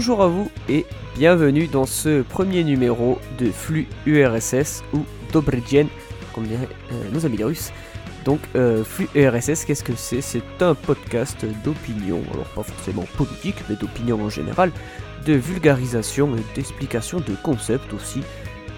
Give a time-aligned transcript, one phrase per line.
[0.00, 5.88] Bonjour à vous et bienvenue dans ce premier numéro de Flux URSS ou Dobrydien,
[6.34, 7.70] comme diraient euh, nos amis les russes.
[8.24, 10.22] Donc, euh, Flux URSS, qu'est-ce que c'est?
[10.22, 14.72] C'est un podcast d'opinion, alors pas forcément politique, mais d'opinion en général,
[15.26, 18.22] de vulgarisation et d'explication de concepts aussi.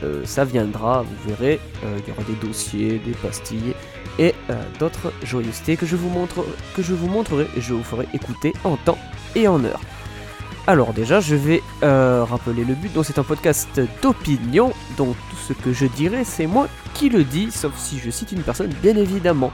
[0.03, 3.75] Euh, ça viendra, vous verrez, il y aura des dossiers, des pastilles
[4.19, 4.34] et
[4.81, 6.11] d'autres joyeusetés que je, vous
[6.75, 8.98] que je vous montrerai et je vous ferai écouter en temps
[9.37, 9.81] et en heure.
[10.69, 12.93] Alors déjà, je vais euh, rappeler le but.
[12.93, 14.73] Donc c'est un podcast d'opinion.
[14.97, 18.33] Donc tout ce que je dirai, c'est moi qui le dis, sauf si je cite
[18.33, 19.51] une personne, bien évidemment.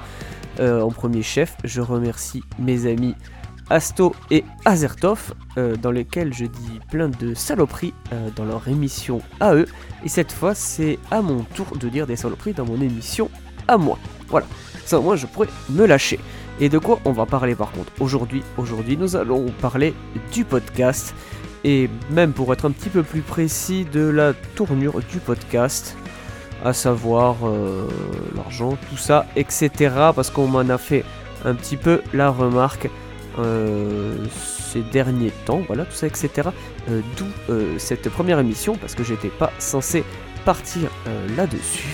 [0.60, 3.14] Euh, en premier chef, je remercie mes amis
[3.70, 7.94] Asto et Azertov, euh, dans lesquels je dis plein de saloperies
[8.36, 9.66] dans leur émission à eux.
[10.04, 13.30] Et cette fois, c'est à mon tour de dire des saloperies dans mon émission
[13.66, 13.98] à moi.
[14.28, 14.46] Voilà.
[14.84, 16.18] Ça, moi, je pourrais me lâcher.
[16.60, 19.94] Et de quoi on va parler par contre aujourd'hui Aujourd'hui, nous allons parler
[20.32, 21.14] du podcast
[21.64, 25.96] et même pour être un petit peu plus précis de la tournure du podcast,
[26.64, 27.86] à savoir euh,
[28.36, 29.70] l'argent, tout ça, etc.
[30.14, 31.04] Parce qu'on m'en a fait
[31.44, 32.88] un petit peu la remarque
[33.38, 34.16] euh,
[34.72, 36.48] ces derniers temps, voilà, tout ça, etc.
[36.90, 37.26] Euh, D'où
[37.78, 40.04] cette première émission parce que j'étais pas censé
[40.44, 40.88] partir
[41.36, 41.84] là-dessus,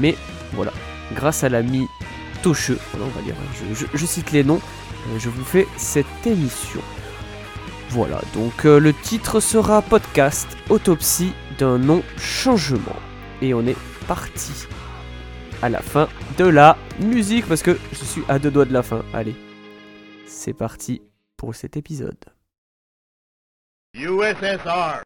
[0.00, 0.16] mais
[0.52, 0.72] voilà,
[1.14, 1.86] grâce à l'ami
[2.46, 3.34] On va dire,
[3.92, 4.60] je cite les noms,
[5.08, 6.80] euh, je vous fais cette émission.
[7.90, 12.96] Voilà, donc euh, le titre sera podcast autopsie d'un non-changement.
[13.42, 14.66] Et on est parti
[15.60, 18.82] à la fin de la musique parce que je suis à deux doigts de la
[18.82, 19.04] fin.
[19.12, 19.34] Allez,
[20.26, 21.02] c'est parti
[21.36, 22.24] pour cet épisode.
[23.94, 25.02] USSR.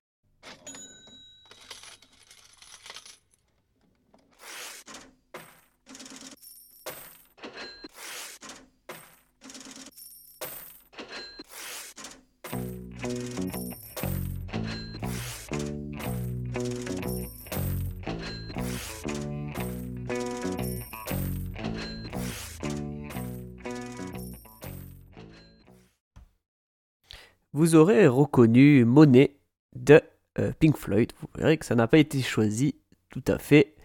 [27.55, 29.37] Vous aurez reconnu Monet
[29.77, 30.03] de
[30.41, 31.13] euh, Pink Floyd.
[31.21, 32.75] Vous verrez que ça n'a pas été choisi
[33.11, 33.77] tout à fait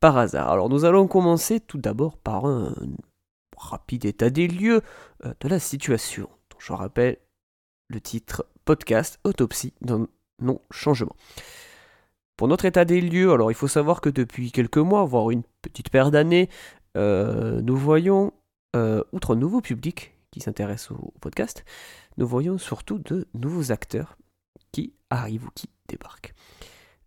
[0.00, 0.48] par hasard.
[0.50, 2.74] Alors nous allons commencer tout d'abord par un
[3.54, 4.80] rapide état des lieux
[5.26, 6.30] euh, de la situation.
[6.50, 7.18] Donc, je rappelle
[7.88, 10.08] le titre podcast autopsie d'un
[10.40, 11.14] non-changement.
[12.38, 15.42] Pour notre état des lieux, alors il faut savoir que depuis quelques mois, voire une
[15.60, 16.48] petite paire d'années,
[16.96, 18.32] euh, nous voyons,
[19.12, 21.64] outre un nouveau public qui s'intéresse au, podcast,
[22.16, 24.16] nous voyons surtout de nouveaux acteurs
[24.72, 26.34] qui arrivent ou qui débarquent.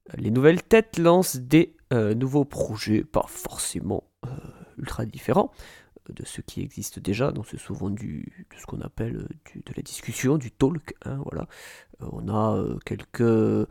[0.09, 4.29] Euh, Les nouvelles têtes lancent des euh, nouveaux projets, pas forcément euh,
[4.77, 5.51] ultra différents
[6.09, 9.83] de ceux qui existent déjà, donc c'est souvent du, de ce qu'on appelle de la
[9.83, 11.47] discussion, du talk, hein, voilà.
[11.99, 13.69] On a quelques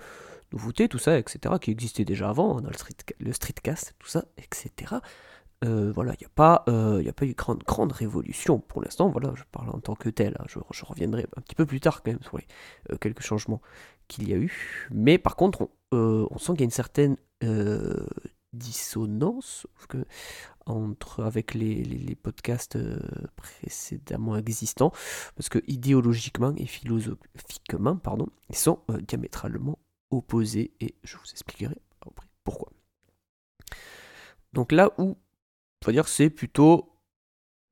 [0.52, 2.70] nouveautés, tout ça, etc., qui existaient déjà avant, on a
[3.18, 5.00] le streetcast, tout ça, etc.
[5.62, 9.10] Euh, voilà, il n'y a, pas, euh, a pas eu grande, grande révolution pour l'instant.
[9.10, 10.36] Voilà, je parle en tant que tel.
[10.40, 12.46] hein, Je, reviendrai un petit peu plus tard quand même sur les
[12.90, 13.60] euh, quelques changements
[14.08, 14.88] qu'il y a eu.
[14.90, 17.16] Mais par contre, on, sent qu'il y a une certaine
[18.52, 19.66] dissonance
[20.66, 22.78] entre, avec les, podcasts
[23.36, 24.92] précédemment existants.
[25.36, 29.78] Parce que idéologiquement et philosophiquement, pardon, ils sont diamétralement
[30.10, 30.72] opposés.
[30.80, 32.72] Et je vous expliquerai après pourquoi.
[34.52, 35.16] Donc là où
[35.88, 36.90] dire que c'est plutôt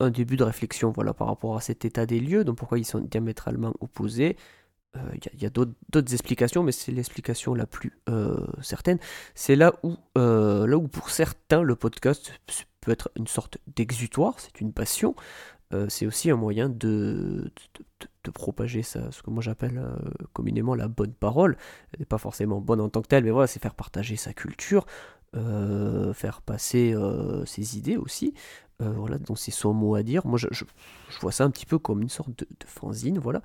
[0.01, 2.85] un début de réflexion voilà, par rapport à cet état des lieux, donc pourquoi ils
[2.85, 4.37] sont diamétralement opposés.
[4.97, 5.01] Euh,
[5.35, 8.99] Il y a, d'autres explications, mais c'est l'explication la plus euh, certaine.
[9.35, 12.33] C'est là où, euh, là où pour certains le podcast
[12.81, 15.15] peut être une sorte d'exutoire, c'est une passion.
[15.89, 17.53] C'est aussi un moyen de,
[18.25, 19.83] de, propager ça, ce que moi j'appelle
[20.33, 21.59] communément la bonne parole.
[21.93, 24.33] Elle n'est pas forcément bonne en tant que telle, mais voilà, c'est faire partager sa
[24.33, 24.87] culture,
[26.15, 28.35] faire passer euh, ses idées aussi.
[28.81, 30.27] Euh, voilà, donc c'est son mot à dire.
[30.27, 30.65] Moi, je, je-
[31.21, 33.43] vois ça un petit peu comme une sorte de, de fanzine, voilà.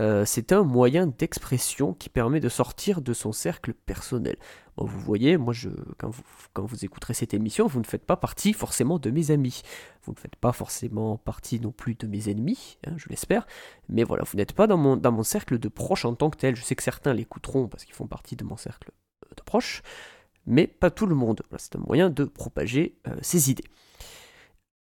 [0.00, 4.36] Euh, c'est un moyen d'expression qui permet de sortir de son cercle personnel.
[4.76, 5.68] Bon, vous voyez, moi, je,
[5.98, 6.22] quand, vous,
[6.52, 9.62] quand vous écouterez cette émission, vous ne faites pas partie forcément de mes amis.
[10.02, 13.46] Vous ne faites pas forcément partie non plus de mes ennemis, hein, je l'espère.
[13.88, 16.38] Mais voilà, vous n'êtes pas dans mon, dans mon cercle de proches en tant que
[16.38, 16.56] tel.
[16.56, 18.90] Je sais que certains l'écouteront parce qu'ils font partie de mon cercle
[19.26, 19.82] euh, de proches,
[20.46, 21.42] mais pas tout le monde.
[21.58, 23.64] C'est un moyen de propager euh, ses idées.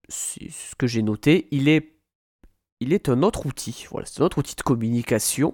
[0.08, 1.48] C'est ce que j'ai noté.
[1.52, 1.92] Il est
[2.82, 3.86] il est un autre outil.
[3.92, 5.54] Voilà, c'est un autre outil de communication,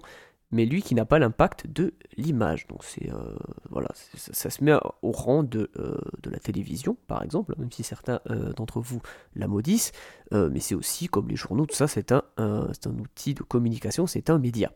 [0.51, 2.67] mais lui qui n'a pas l'impact de l'image.
[2.67, 3.35] Donc c'est euh,
[3.69, 7.83] voilà, ça, se met au rang de, euh, de la télévision, par exemple, même si
[7.83, 8.19] certains
[8.57, 9.01] d'entre vous
[9.35, 9.91] la maudissent.
[10.31, 12.67] Mais c'est aussi comme les journaux, tout ça, c'est un, un-
[12.99, 14.71] outil de communication, c'est un média.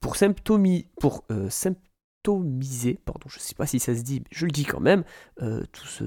[0.00, 1.24] pour, symptomi pour
[2.24, 5.04] pardon, je ne sais pas si ça se dit, mais je le dis quand même,
[5.38, 6.04] tout ce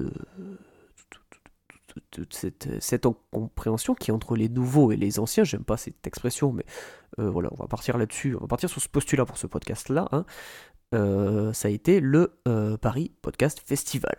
[2.30, 6.52] cette, cette compréhension qui est entre les nouveaux et les anciens, j'aime pas cette expression,
[6.52, 6.64] mais
[7.16, 10.08] voilà, on va partir là-dessus, on va partir sur ce postulat pour ce podcast-là.
[10.12, 10.24] Hein.
[10.94, 14.16] Euh, ça a été le euh, Paris Podcast Festival.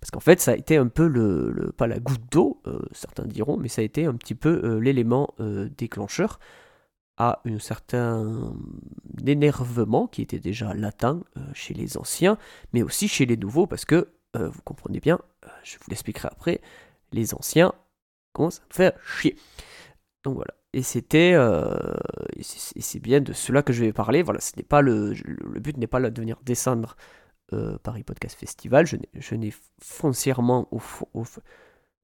[0.00, 3.24] Parce qu'en fait, ça a été un peu le, pas la goutte d'eau, euh, certains
[3.24, 5.34] diront, mais ça a été un petit peu l'élément
[5.76, 6.38] déclencheur
[7.16, 8.54] à un certain
[9.26, 12.38] énervement qui était déjà latent chez les anciens,
[12.72, 15.20] mais aussi chez les nouveaux, parce que, vous comprenez bien,
[15.62, 16.60] je vous l'expliquerai après,
[17.12, 17.72] les anciens
[18.32, 19.36] commencent à faire chier.
[20.24, 20.54] Donc voilà.
[20.74, 21.94] Et c'était, euh,
[22.40, 24.22] c'est bien de cela que je vais parler.
[24.22, 25.14] Voilà, ce n'est pas le,
[25.60, 26.96] but n'est pas de venir descendre
[27.52, 28.84] euh, Paris Podcast Festival.
[28.86, 30.80] Je n'ai foncièrement au,
[31.14, 31.40] au, euh,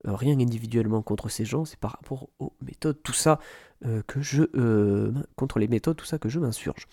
[0.05, 1.65] rien individuellement contre ces gens.
[1.65, 3.39] C'est par rapport aux méthodes, tout ça
[4.07, 4.45] que je
[5.37, 6.87] contre les méthodes, tout ça que je m'insurge.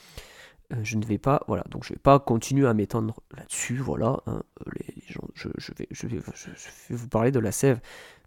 [0.84, 3.78] je ne vais pas, voilà, donc je vais pas continuer à m'étendre là-dessus.
[3.78, 4.44] Voilà, hein,
[4.74, 6.50] les, gens, je, vais, je, vais, je
[6.90, 7.80] vais vous parler de la sève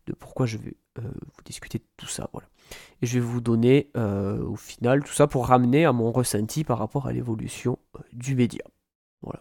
[0.07, 2.29] de pourquoi je vais euh, vous discuter de tout ça.
[2.33, 2.49] Voilà.
[3.03, 6.65] Et je vais vous donner euh, au final tout ça pour ramener à mon ressenti
[6.65, 8.65] par rapport à l'évolution euh, du média.
[9.23, 9.41] Voilà.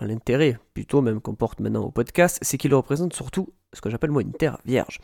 [0.00, 4.10] l'intérêt plutôt même qu'on porte maintenant au podcast, c'est qu'il représente surtout ce que j'appelle
[4.10, 5.00] moi une terre vierge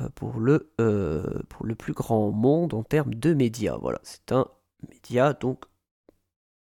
[0.00, 3.76] euh, pour, le, euh, pour le plus grand monde en termes de médias.
[3.78, 4.46] Voilà, c'est un
[4.88, 5.64] média donc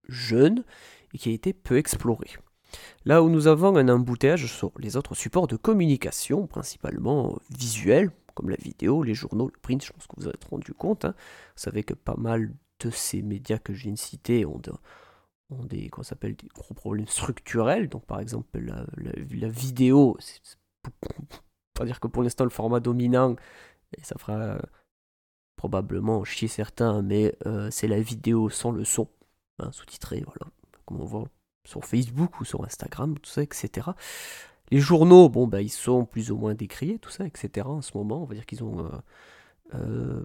[0.08, 0.64] jeune
[1.12, 2.28] et qui a été peu exploré.
[3.04, 8.48] Là où nous avons un embouteillage sur les autres supports de communication, principalement visuels, comme
[8.48, 11.04] la vidéo, les journaux, le print, je pense que vous vous êtes rendu compte.
[11.04, 11.14] Hein.
[11.56, 14.44] Vous savez que pas mal de ces médias que je viens de citer
[15.50, 17.88] ont, des, s'appelle, des gros problèmes structurels.
[17.88, 20.58] Donc par exemple la, vidéo, c'est
[21.74, 23.36] pas dire que pour l'instant le format dominant,
[24.02, 24.58] ça fera euh,
[25.56, 29.08] probablement chier certains, mais euh, c'est la vidéo sans le son,
[29.58, 30.52] hein, sous-titré, voilà,
[30.86, 31.28] comme on voit
[31.66, 33.90] sur Facebook ou sur Instagram, tout ça, etc.
[34.70, 37.66] Les journaux, bon, bah, ils sont plus ou moins décriés, tout ça, etc.
[37.66, 38.90] En ce moment, on va dire qu'ils ont
[39.74, 40.24] euh,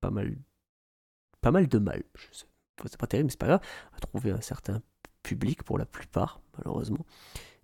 [0.00, 0.36] pas, mal,
[1.40, 2.02] pas mal de mal.
[2.86, 3.60] C'est pas terrible, mais c'est pas grave,
[3.96, 4.82] à trouver un certain
[5.22, 7.04] public pour la plupart, malheureusement.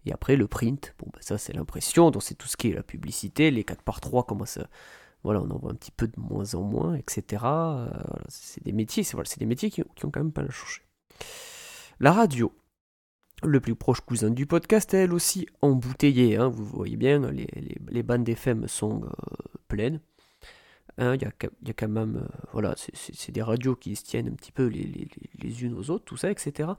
[0.07, 2.75] Et après, le print, bon, bah, ça, c'est l'impression, donc c'est tout ce qui est
[2.75, 4.69] la publicité, les 4 par 3 commencent à.
[5.23, 7.43] Voilà, on en voit un petit peu de moins en moins, etc.
[7.45, 7.89] Euh,
[8.29, 10.83] c'est des métiers, c'est voilà, des métiers qui, ont quand même pas la changer.
[11.99, 12.53] La radio,
[13.43, 16.37] le plus proche cousin du podcast, elle aussi embouteillée.
[16.37, 19.09] Hein, vous voyez bien, les, les, les bandes FM sont euh,
[19.69, 20.01] pleines.
[20.99, 24.35] Hein, il y, a, quand même, euh, voilà, c'est des radios qui se tiennent un
[24.35, 26.71] petit peu les, unes aux autres, tout ça, etc.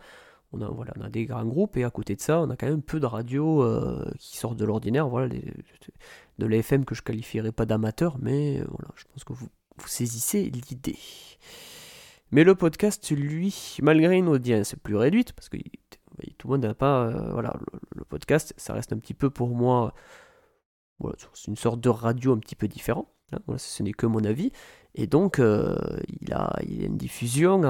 [0.54, 3.02] On a, des grands groupes et à côté de ça, on a quand même peu
[3.02, 5.10] de radios euh, qui sortent de l'ordinaire.
[5.10, 9.50] Voilà, de l'AFM que je qualifierais pas d'amateur, mais voilà, je pense que vous,
[9.86, 10.98] saisissez l'idée.
[12.32, 15.58] Mais le podcast, lui, malgré une audience plus réduite, parce que
[16.38, 17.08] tout le monde n'a pas.
[17.08, 17.54] Euh, voilà,
[17.96, 19.94] le, podcast, ça reste un petit peu pour moi.
[21.34, 23.12] C'est une sorte de radio un petit peu différent.
[23.32, 24.52] Hein, ce n'est que mon avis.
[24.96, 25.76] Et donc, euh,
[26.22, 27.62] il, a, une diffusion.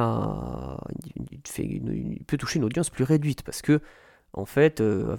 [1.57, 3.81] Il, peut toucher une audience plus réduite parce que,
[4.33, 5.15] en fait, euh,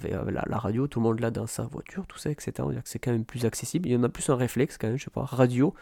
[0.47, 2.53] la, radio, tout le monde l'a dans sa voiture, tout ça, etc.
[2.85, 3.89] C'est quand même plus accessible.
[3.89, 5.73] Il y en a plus un réflexe quand même, je sais pas, radio.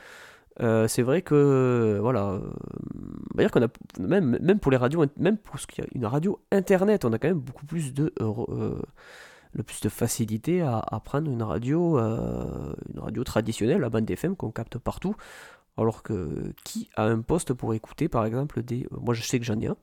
[0.60, 2.40] c'est vrai que voilà,
[3.44, 3.68] dire qu'on a
[4.00, 7.14] même, même pour les radios, même pour ce qu'il y a une radio internet, on
[7.14, 8.82] a quand même beaucoup plus de euh, euh,
[9.56, 14.36] le plus de facilité à, prendre une radio, euh, une radio traditionnelle, la bande FM
[14.36, 15.16] qu'on capte partout.
[15.78, 18.88] Alors que qui a un poste pour écouter par exemple des.
[18.92, 19.76] Moi je sais que j'en ai un,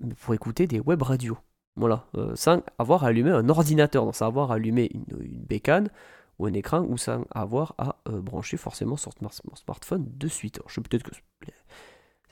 [0.00, 1.38] mais pour écouter des web radios.
[1.76, 5.90] Voilà, sans avoir allumé un ordinateur, sans avoir allumé une, une bécane
[6.38, 9.12] ou un écran, ou sans avoir à brancher forcément sur
[9.54, 10.60] smartphone de suite.
[10.66, 11.12] Je sais peut-être que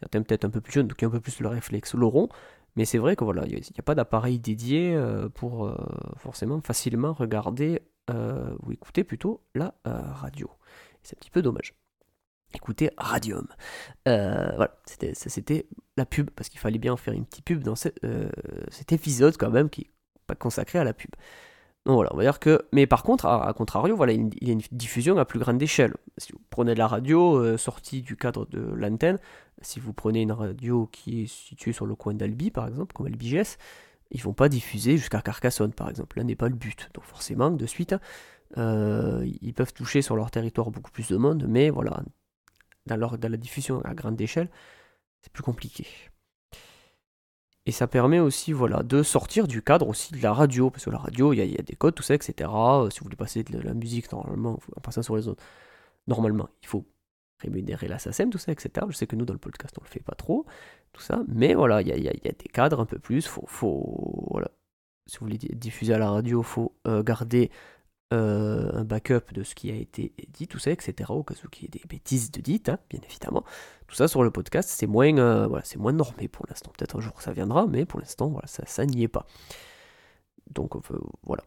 [0.00, 2.28] certains peut-être un peu plus jeunes, qui ont un peu plus le réflexe l'auront,
[2.76, 5.76] mais c'est vrai que voilà, il n'y a, pas d'appareil dédié euh, pour euh,
[6.18, 7.80] forcément facilement regarder
[8.10, 10.50] euh, ou écouter plutôt la radio.
[11.02, 11.74] C'est un petit peu dommage.
[12.54, 13.48] Écoutez Radium.
[14.04, 15.66] voilà, c'était, c'était
[15.96, 19.70] la pub, parce qu'il fallait bien faire une petite pub dans cet épisode quand même
[19.70, 19.90] qui n'est
[20.26, 21.10] pas consacré à la pub.
[21.86, 22.66] Donc voilà, on va dire que.
[22.72, 25.94] Mais par contre, à, contrario, voilà, il y a une diffusion à plus grande échelle.
[26.18, 29.18] Si vous prenez de la radio euh, sortie du cadre de l'antenne,
[29.62, 33.06] si vous prenez une radio qui est située sur le coin d'Albi, par exemple, comme
[33.06, 33.56] LBGS,
[34.10, 36.18] ils vont pas diffuser jusqu'à Carcassonne, par exemple.
[36.18, 36.90] Là n'est pas le but.
[36.92, 37.94] Donc forcément, de suite,
[38.58, 42.02] euh, ils peuvent toucher sur leur territoire beaucoup plus de monde, mais voilà,
[42.86, 44.48] dans la diffusion à grande échelle,
[45.22, 45.86] c'est plus compliqué.
[47.66, 50.90] Et ça permet aussi voilà, de sortir du cadre aussi de la radio, parce que
[50.90, 52.48] la radio, il y, a des codes, tout ça, etc.
[52.54, 55.42] Euh, si vous voulez passer de la musique, normalement, en passant sur les autres,
[56.06, 56.84] normalement, il faut
[57.40, 58.86] rémunérer la SACEM, tout ça, etc.
[58.88, 60.46] Je sais que nous, dans le podcast, on le fait pas trop,
[60.92, 64.48] tout ça, mais voilà, il y a, des cadres un peu plus, faut, faut, voilà.
[65.06, 67.50] Si vous voulez diffuser à la radio, faut euh, garder
[68.12, 71.10] euh, un backup de ce qui a été dit, tout ça, etc.
[71.10, 73.44] Au cas où il y ait des bêtises de dites, hein, bien évidemment.
[73.88, 76.70] Tout ça sur le podcast, c'est moins, euh, voilà, c'est moins normé pour l'instant.
[76.76, 79.26] Peut-être un jour ça viendra, mais pour l'instant, voilà, ça, ça n'y est pas.
[80.50, 80.74] Donc
[81.24, 81.42] voilà.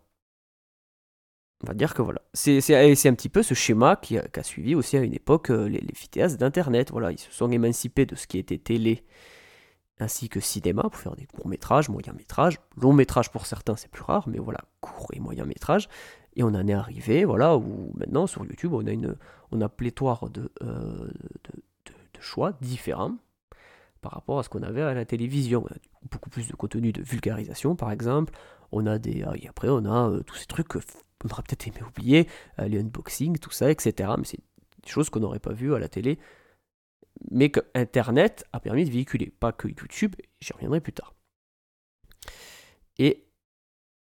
[1.63, 2.22] On va dire que voilà.
[2.34, 2.58] C'est
[3.08, 6.28] un petit peu ce schéma qui a, suivi aussi à une époque euh, les, les
[6.38, 6.92] d'Internet.
[6.92, 9.06] Voilà, ils se sont émancipés de ce qui était télé
[10.00, 13.92] ainsi que cinéma pour faire des courts métrages, moyens métrages, long métrages pour certains c'est
[13.92, 15.89] plus rare, mais voilà, court et moyen métrage.
[16.39, 19.17] Et on en est arrivé, voilà, où maintenant sur YouTube, on a, une,
[19.51, 21.10] on a pléthore de, euh,
[21.86, 23.17] de, choix différents
[24.00, 25.65] par rapport à ce qu'on avait à la télévision.
[25.65, 25.77] On a
[26.10, 28.34] beaucoup plus de contenu de vulgarisation, par exemple.
[28.72, 30.79] On a des, et après, on a euh, tous ces trucs qu'on
[31.29, 32.29] aurait peut-être aimé oublier,
[32.60, 34.13] euh, les unboxings, tout ça, etc.
[34.17, 34.39] Mais c'est
[34.84, 36.19] des choses qu'on n'aurait pas vues à la télé,
[37.31, 41.13] mais que Internet a permis de véhiculer, pas que YouTube, j'y reviendrai plus tard.
[42.98, 43.29] Et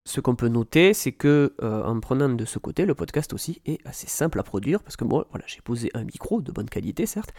[0.05, 3.61] ce qu'on peut noter, c'est que euh, en prenant de ce côté, le podcast aussi
[3.67, 6.69] est assez simple à produire parce que moi, voilà, j'ai posé un micro de bonne
[6.69, 7.33] qualité, certes,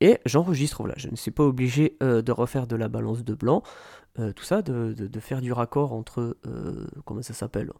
[0.00, 0.78] et j'enregistre.
[0.78, 3.62] Voilà, je ne suis pas obligé euh, de refaire de la balance de blanc,
[4.18, 6.36] euh, tout ça, de, faire du raccord entre
[7.04, 7.70] comment ça s'appelle,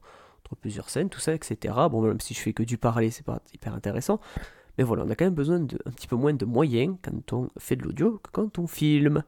[0.44, 1.74] entre plusieurs scènes, tout ça, etc.
[1.90, 4.20] Bon, même si je fais que du parler, c'est pas hyper intéressant.
[4.76, 7.48] Mais voilà, on a quand même besoin d'un petit peu moins de moyens quand on
[7.58, 9.24] fait de l'audio que quand on filme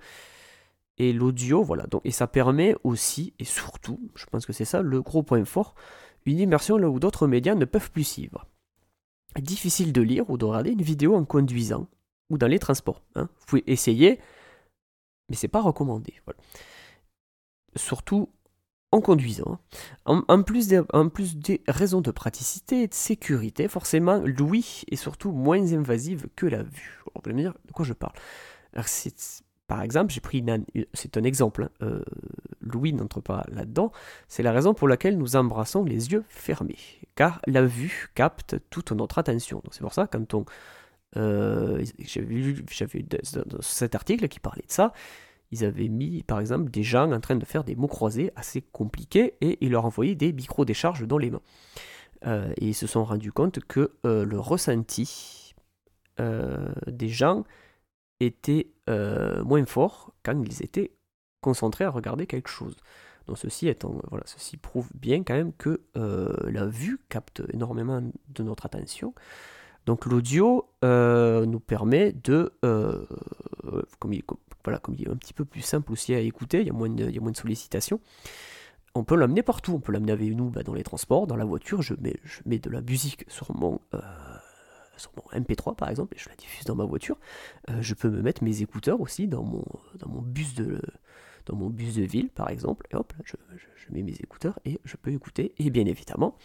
[1.01, 1.87] et l'audio, voilà.
[1.87, 5.47] Donc, et ça permet aussi, et surtout, je pense que c'est ça le gros point
[5.47, 5.75] fort,
[6.27, 8.47] une immersion là où d'autres médias ne peuvent plus suivre.
[9.41, 11.89] Difficile de lire ou de regarder une vidéo en conduisant
[12.29, 13.03] ou dans les transports.
[13.15, 13.31] Hein.
[13.39, 14.21] Vous pouvez essayer,
[15.31, 16.21] mais c'est pas recommandé.
[17.77, 18.29] Surtout
[18.93, 19.59] en conduisant.
[20.05, 24.97] En, plus des, en, plus des, raisons de praticité et de sécurité, forcément, l'ouïe est
[24.97, 27.03] surtout moins invasive que la vue.
[27.15, 28.13] On va me dire de quoi je parle.
[29.71, 30.45] Par exemple, j'ai pris
[30.95, 32.03] c'est un exemple, hein, euh,
[32.61, 33.93] Louis n'entre pas là-dedans,
[34.27, 36.75] c'est la raison pour laquelle nous embrassons les yeux fermés,
[37.15, 39.63] car la vue capte toute notre attention.
[39.71, 40.45] c'est pour ça, quand on...
[41.17, 42.65] Euh, j'avais vu
[43.61, 44.93] cet article qui parlait de ça,
[45.53, 48.63] ils avaient mis par exemple des gens en train de faire des mots croisés assez
[48.63, 51.43] compliqués et ils leur envoyaient des micro-décharges dans les mains.
[52.27, 55.55] Euh, et ils se sont rendus compte que le ressenti
[56.19, 57.45] des gens
[58.21, 60.93] était euh, moins fort quand ils étaient
[61.41, 62.77] concentrés à regarder quelque chose.
[63.27, 68.03] Donc ceci étant, voilà, ceci prouve bien quand même que euh, la vue capte énormément
[68.03, 69.15] de notre attention.
[69.87, 72.53] Donc l'audio euh, nous permet de,
[73.99, 74.23] comme il,
[74.65, 76.75] voilà, comme il est un petit peu plus simple aussi à écouter, il y a
[76.75, 78.01] moins de, il y a moins de sollicitations.
[78.95, 81.45] On peut l'amener partout, on peut l'amener avec nous bah, dans les transports, dans la
[81.45, 81.81] voiture.
[81.81, 83.81] Je mets, je mets de la musique sur mon
[85.01, 87.19] sur mon MP3 par exemple, et je la diffuse dans ma voiture,
[87.69, 89.65] euh, je peux me mettre mes écouteurs aussi dans mon,
[89.99, 90.81] dans mon bus de
[91.47, 93.35] dans mon bus de ville par exemple, et hop, je,
[93.91, 96.37] mets mes écouteurs et je peux écouter, et bien évidemment,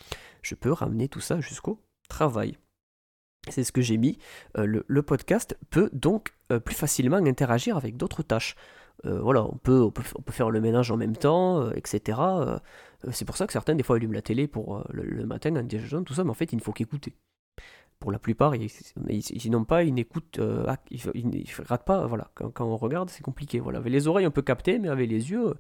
[0.41, 2.57] je peux ramener tout ça jusqu'au travail.
[3.49, 4.17] C'est ce que j'ai mis.
[4.57, 8.55] Euh, le, podcast peut donc euh, plus facilement interagir avec d'autres tâches.
[9.03, 12.17] voilà, on peut, on peut, on, peut, faire le ménage en même temps, etc.
[13.11, 16.03] c'est pour ça que certains, des fois, allument la télé pour le, matin en déjeunant,
[16.03, 17.15] tout ça, mais en fait, il ne faut qu'écouter
[17.99, 22.65] pour la plupart, ils, n'ont pas une écoute, euh, ils, ne ratent pas, voilà, quand,
[22.65, 23.59] on regarde, c'est compliqué.
[23.59, 23.79] Voilà.
[23.79, 25.53] Avec les oreilles, on peut capter, mais avec les yeux, euh,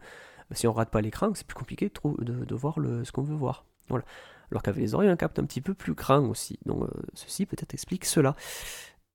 [0.51, 3.65] si on rate pas l'écran, c'est plus compliqué de, de, voir ce qu'on veut voir.
[3.87, 4.05] Voilà.
[4.51, 6.59] Alors qu'avec les oreilles, on capte un petit peu plus grand aussi.
[6.65, 8.35] Donc euh, ceci peut-être explique cela.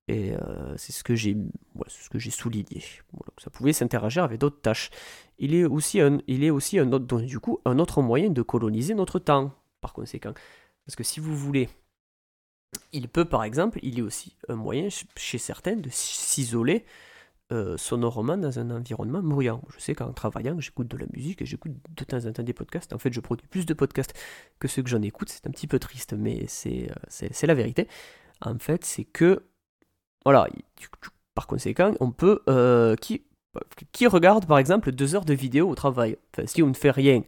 [0.09, 0.33] Et
[0.77, 1.37] c'est ce que j'ai
[1.87, 2.83] ce que j'ai souligné.
[3.39, 4.91] ça pouvait s'interagir avec d'autres tâches.
[5.39, 8.95] Il est aussi il est aussi un autre, du coup, un autre moyen de coloniser
[8.95, 10.33] notre temps, par conséquent.
[10.85, 11.69] Parce que si vous voulez
[12.93, 16.85] il peut par exemple, il est aussi un moyen chez certains de s'isoler
[17.53, 19.61] euh, sonorement dans un environnement bruyant.
[19.75, 22.53] Je sais qu'en travaillant, j'écoute de la musique et j'écoute de temps en temps des
[22.53, 22.93] podcasts.
[22.93, 24.15] En fait, je produis plus de podcasts
[24.61, 25.31] que ceux que j'en écoute.
[25.31, 27.89] C'est un petit peu triste, mais c'est euh, la vérité.
[28.41, 29.43] En fait, c'est que,
[30.25, 30.47] voilà,
[31.35, 32.41] par conséquent, on peut...
[32.49, 33.25] Euh, qui,
[33.91, 36.93] qui regarde par exemple deux heures de vidéo au travail enfin, Si on ne fait
[36.93, 37.23] rien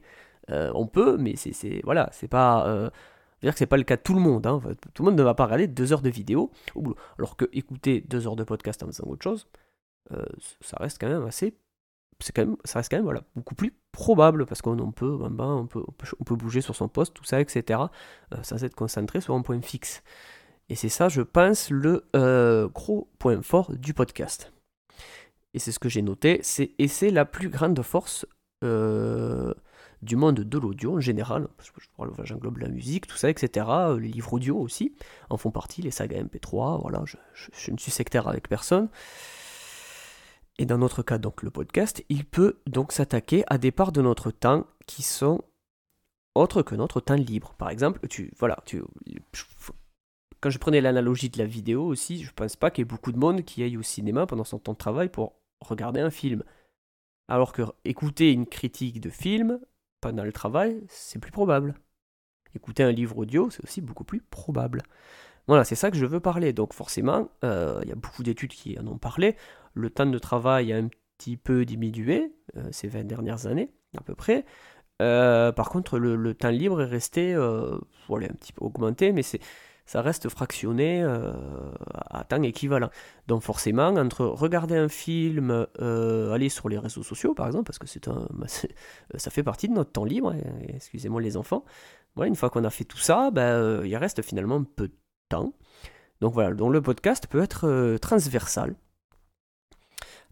[0.48, 2.90] on peut, mais c'est voilà, c'est pas
[3.42, 4.46] dire que c'est pas le cas de tout le monde.
[4.46, 4.60] Hein.
[4.94, 6.50] Tout le monde ne va pas regarder deux heures de vidéo
[7.18, 9.46] Alors que écouter deux heures de podcast en faisant autre chose,
[10.60, 11.54] ça reste quand même assez
[12.22, 15.30] c'est quand même, ça reste quand même voilà, beaucoup plus probable parce qu'on peut, ben,
[15.30, 15.82] ben, on peut,
[16.20, 17.80] on peut, bouger sur son poste, tout ça, etc.,
[18.32, 20.02] euh, sans être concentré sur un point fixe.
[20.68, 24.52] Et c'est ça, je pense, le euh, gros point fort du podcast.
[25.54, 26.40] Et c'est ce que j'ai noté,
[26.78, 28.24] et c'est la plus grande force
[28.64, 29.52] euh,
[30.02, 31.48] du monde de l'audio en général.
[31.56, 33.66] Parce que je j'englobe la musique, tout ça, etc.
[33.98, 34.94] Les livres audio aussi
[35.30, 38.88] en font partie, les sagas MP3, voilà, je, ne suis sectaire avec personne.
[40.58, 44.02] Et dans notre cas, donc le podcast, il peut donc s'attaquer à des parts de
[44.02, 45.42] notre temps qui sont
[46.34, 47.54] autres que notre temps libre.
[47.56, 48.82] Par exemple, tu, voilà, tu,
[50.40, 53.12] quand je prenais l'analogie de la vidéo aussi, je pense pas qu'il y ait beaucoup
[53.12, 56.42] de monde qui aille au cinéma pendant son temps de travail pour regarder un film.
[57.28, 59.60] Alors que écouter une critique de film
[60.02, 61.74] pendant le travail, c'est plus probable.
[62.54, 64.82] Écouter un livre audio, c'est aussi beaucoup plus probable.
[65.46, 66.52] Voilà, c'est ça que je veux parler.
[66.52, 69.36] Donc forcément, euh, il y a beaucoup d'études qui en ont parlé.
[69.72, 74.02] Le temps de travail a un petit peu diminué euh, ces 20 dernières années, à
[74.02, 74.44] peu près.
[75.00, 77.34] Euh, par contre, le, temps libre est resté
[78.08, 79.40] voilà, un petit peu augmenté, mais c'est
[79.92, 81.02] ça reste fractionné
[82.10, 82.88] à temps équivalent.
[83.26, 87.86] Donc forcément, entre regarder un film, aller sur les réseaux sociaux par exemple, parce que
[87.86, 88.26] c'est un,
[89.16, 91.64] ça fait partie de notre temps libre, hein, excusez-moi les enfants,
[92.14, 94.94] voilà, une fois qu'on a fait tout ça, ben, il reste finalement peu de
[96.20, 98.74] donc voilà, donc le podcast peut être euh, transversal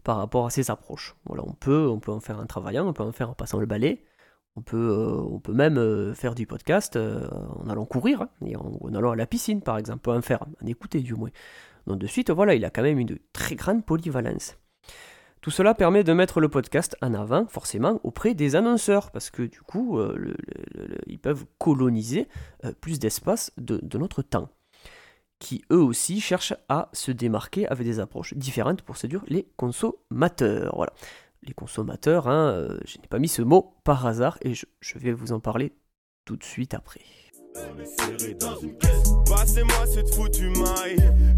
[0.03, 1.15] par rapport à ces approches.
[1.25, 3.59] Voilà, on peut, on peut en faire en travaillant, on peut en faire en passant
[3.59, 4.03] le balai,
[4.55, 8.27] on peut, euh, on peut même euh, faire du podcast en allant courir, hein,
[8.81, 11.29] en, allant à la piscine par exemple, en faire, en écouter du moins.
[11.87, 14.57] Donc de suite, voilà, il a quand même une très grande polyvalence.
[15.41, 19.41] Tout cela permet de mettre le podcast en avant, forcément, auprès des annonceurs, parce que
[19.41, 19.99] du coup,
[21.07, 22.27] ils peuvent coloniser
[22.79, 24.49] plus d'espace de notre temps
[25.41, 30.73] qui eux aussi cherchent à se démarquer avec des approches différentes pour séduire les consommateurs.
[30.75, 30.93] Voilà.
[31.43, 34.99] Les consommateurs, hein, euh, je n'ai pas mis ce mot par hasard et je, je
[34.99, 35.73] vais vous en parler
[36.25, 37.01] tout de suite après.
[39.25, 40.97] Passez-moi cette foutue maille.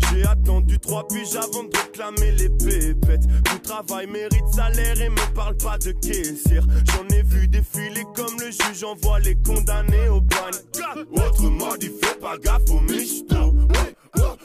[0.09, 3.23] J'ai attendu trois piges avant de réclamer les pépettes.
[3.45, 6.65] Tout travail mérite salaire et me parle pas de caissière.
[6.85, 11.05] J'en ai vu défiler comme le juge envoie les condamnés au bagne.
[11.11, 13.55] Autrement dit, fais pas gaffe aux michto.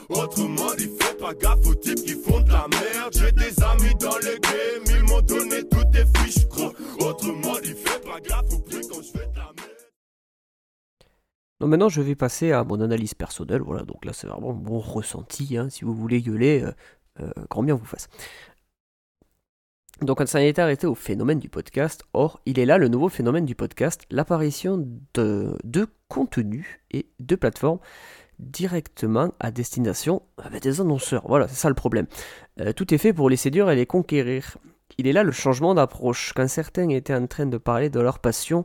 [0.09, 3.13] Autrement dit, fais pas gaffe aux types qui font de la merde.
[3.13, 6.47] J'ai des amis dans le game, ils m'ont donné toutes tes fiches,
[6.99, 9.38] Autrement dit, fais pas gaffe au prix quand je fais.
[11.61, 13.63] Donc maintenant, je vais passer à mon analyse personnelle.
[13.63, 15.57] Voilà, donc là, c'est vraiment mon ressenti.
[15.57, 15.69] Hein.
[15.71, 16.73] Si vous voulez gueuler, euh,
[17.21, 18.09] euh, grand bien vous fasse.
[20.01, 22.05] Donc, ça a été arrêté au phénomène du podcast.
[22.13, 27.35] Or, il est là le nouveau phénomène du podcast, l'apparition de, de contenus et de
[27.35, 27.81] plateformes
[28.39, 31.27] directement à destination avec des annonceurs.
[31.27, 32.07] Voilà, c'est ça le problème.
[32.61, 34.59] Euh, tout est fait pour les séduire et les conquérir.
[34.97, 36.33] Il est là le changement d'approche.
[36.35, 38.65] Quand certains étaient en train de parler de leur passion,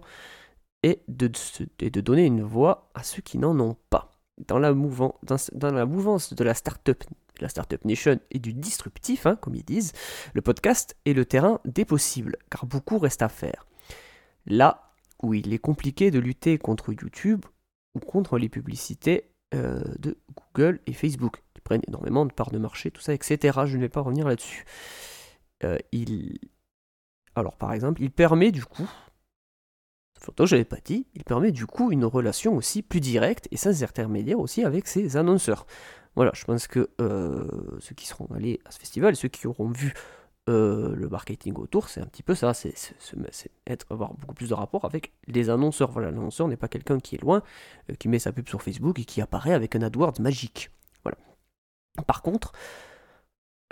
[0.83, 4.11] et de, donner une voix à ceux qui n'en ont pas.
[4.47, 5.13] Dans la, mouvance,
[5.53, 7.03] de la startup,
[7.39, 7.47] la
[7.85, 9.93] nation et du disruptif, hein, comme ils disent,
[10.33, 13.65] le podcast est le terrain des possibles, car beaucoup reste à faire.
[14.45, 14.91] Là
[15.21, 17.45] où il est compliqué de lutter contre YouTube
[17.95, 22.57] ou contre les publicités euh, de Google et Facebook, qui prennent énormément de parts de
[22.57, 23.61] marché, tout ça, etc.
[23.65, 24.65] Je ne vais pas revenir là-dessus.
[25.63, 26.39] Euh, il...
[27.35, 28.89] Alors par exemple, il permet du coup
[30.25, 33.83] photo, je pas dit, il permet du coup une relation aussi plus directe et sans
[33.83, 35.65] intermédiaire aussi avec ses annonceurs.
[36.15, 37.47] Voilà, je pense que euh,
[37.79, 39.93] ceux qui seront allés à ce festival, ceux qui auront vu
[40.49, 42.73] euh, le marketing autour, c'est un petit peu ça, c'est
[43.89, 45.91] avoir beaucoup plus de rapport avec les annonceurs.
[45.91, 47.41] Voilà, l'annonceur n'est pas quelqu'un qui est loin,
[47.89, 50.69] euh, qui met sa pub sur Facebook et qui apparaît avec un AdWords magique.
[51.03, 51.17] Voilà.
[52.05, 52.51] Par contre,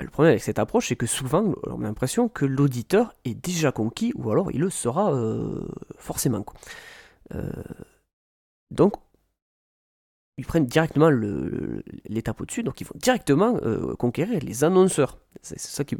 [0.02, 3.72] le problème avec cette approche, c'est que souvent, on a l'impression que l'auditeur est déjà
[3.72, 6.46] conquis, ou alors il le sera euh, forcément.
[7.34, 7.52] Euh,
[8.72, 8.96] donc,
[10.38, 15.20] ils prennent directement l'étape au-dessus, donc ils vont directement euh, conquérir les annonceurs.
[15.42, 15.98] C'est ça qui,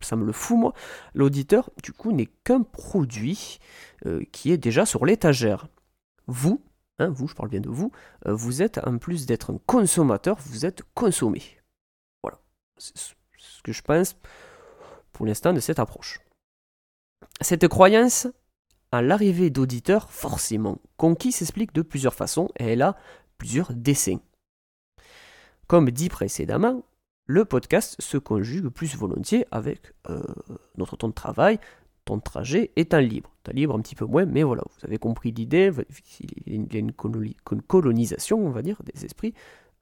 [0.00, 0.72] ça, me le fout, moi.
[1.14, 3.58] L'auditeur, du coup, n'est qu'un produit
[4.32, 5.66] qui est déjà sur l'étagère.
[6.26, 6.62] Vous,
[6.98, 7.92] hein, vous, je parle bien de vous,
[8.24, 11.42] vous êtes, en plus d'être un consommateur, vous êtes consommé.
[12.22, 12.38] Voilà
[13.66, 14.16] que je pense
[15.12, 16.20] pour l'instant de cette approche.
[17.40, 18.28] Cette croyance
[18.92, 22.96] à l'arrivée d'auditeurs forcément conquis s'explique de plusieurs façons et elle a
[23.38, 24.20] plusieurs dessins.
[25.66, 26.84] Comme dit précédemment,
[27.26, 30.22] le podcast se conjugue plus volontiers avec euh,
[30.76, 31.58] notre temps de travail,
[32.04, 33.34] ton trajet est un libre.
[33.42, 35.72] Temps libre un petit peu moins, mais voilà, vous avez compris l'idée.
[36.46, 39.34] Il y a une colonisation, on va dire, des esprits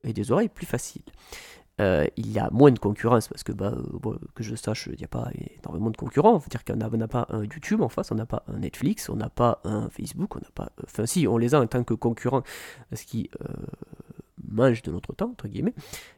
[0.05, 1.03] et des oreilles plus facile.
[1.81, 4.99] Euh, il y a moins de concurrence parce que, bah, euh, que je sache, il
[4.99, 6.39] n'y a pas énormément de concurrents.
[6.39, 9.17] cest dire qu'on n'a pas un YouTube en face, on n'a pas un Netflix, on
[9.17, 10.71] n'a pas un Facebook, on n'a pas.
[10.85, 12.45] Enfin, si, on les a en tant que concurrents,
[12.93, 13.55] ce qui euh,
[14.49, 15.75] mange de notre temps, entre guillemets,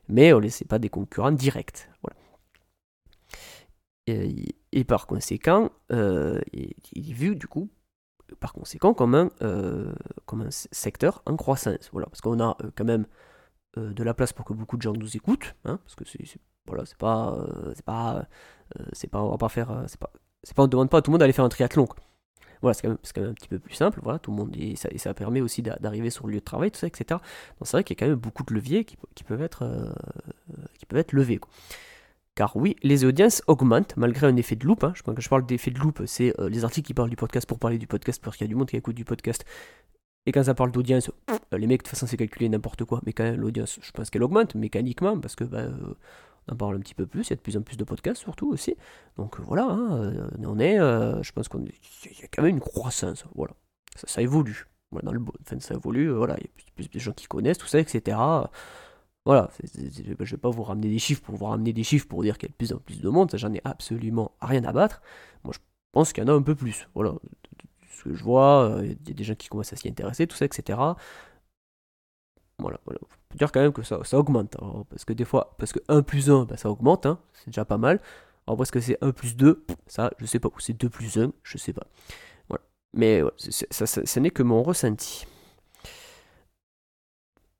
[0.09, 1.89] mais on ne les pas des concurrents directs.
[4.09, 7.71] Et, par conséquent, il est vu du coup,
[8.41, 9.31] par conséquent, comme un,
[10.27, 11.89] comme un secteur en croissance.
[11.93, 13.07] Voilà, parce qu'on a quand même euh,
[13.77, 16.85] de la place pour que beaucoup de gens nous écoutent, hein, parce que c'est voilà,
[16.99, 18.27] pas, euh, c'est pas,
[18.79, 20.11] euh, c'est pas, on va pas faire, c'est pas,
[20.55, 21.87] pas, on demande pas à tout le monde d'aller faire un triathlon.
[22.63, 24.89] Voilà, c'est quand, même, un petit peu plus simple, voilà, tout le monde, et ça,
[24.97, 27.05] ça permet aussi d'arriver sur le lieu de travail, tout ça, etc.
[27.11, 27.21] Donc
[27.63, 29.95] c'est vrai qu'il y a quand même beaucoup de leviers qui, peuvent être,
[30.79, 31.39] qui peuvent être levés.
[32.35, 34.85] Car oui, les audiences augmentent malgré un effet de loupe.
[34.85, 34.93] Hein.
[35.05, 37.79] Quand je parle d'effet de loupe, c'est les articles qui parlent du podcast pour parler
[37.79, 39.45] du podcast, parce qu'il y a du monde qui écoute du podcast.
[40.27, 41.11] Et quand ça parle d'audience,
[41.53, 43.01] les mecs, de toute façon, c'est calculé n'importe quoi.
[43.07, 45.95] Mais quand même, l'audience, je pense qu'elle augmente mécaniquement parce que bah, euh,
[46.49, 47.29] on en parle un petit peu plus.
[47.29, 48.77] Il y a de plus en plus de podcasts, surtout aussi.
[49.17, 52.61] Donc euh, voilà, hein, euh, on est, je pense qu'il y a quand même une
[52.61, 53.25] croissance.
[53.37, 53.53] Voilà,
[53.95, 54.67] ça, évolue.
[54.91, 56.11] Voilà, dans le enfin, ça évolue.
[56.11, 58.19] Voilà, il y a plus, de gens qui connaissent tout ça, etc.
[59.25, 62.23] Voilà, je ne vais pas vous ramener des chiffres pour vous ramener des chiffres pour
[62.23, 63.31] dire qu'il y a de plus en plus de monde.
[63.35, 65.03] J'en ai absolument rien à battre.
[65.45, 65.59] Moi, je
[65.93, 66.89] pense qu'il y en a un peu plus.
[66.95, 67.15] Voilà,
[67.97, 70.27] ce que je vois, euh, il y a des gens qui commencent à s'y intéresser,
[70.27, 70.79] tout ça, etc.
[72.59, 73.01] Voilà, voilà.
[73.03, 74.57] On peut dire quand même que ça, augmente.
[74.63, 77.49] Hein, parce que des fois, parce que 1 plus 1, bah, ça augmente, hein, c'est
[77.49, 78.01] déjà pas mal.
[78.47, 80.49] Alors, parce que c'est 1 plus 2, ça, je sais pas.
[80.49, 81.87] Ou c'est 2 plus 1, je sais pas.
[82.49, 82.65] Voilà.
[82.95, 85.27] Mais ça n'est que mon ressenti.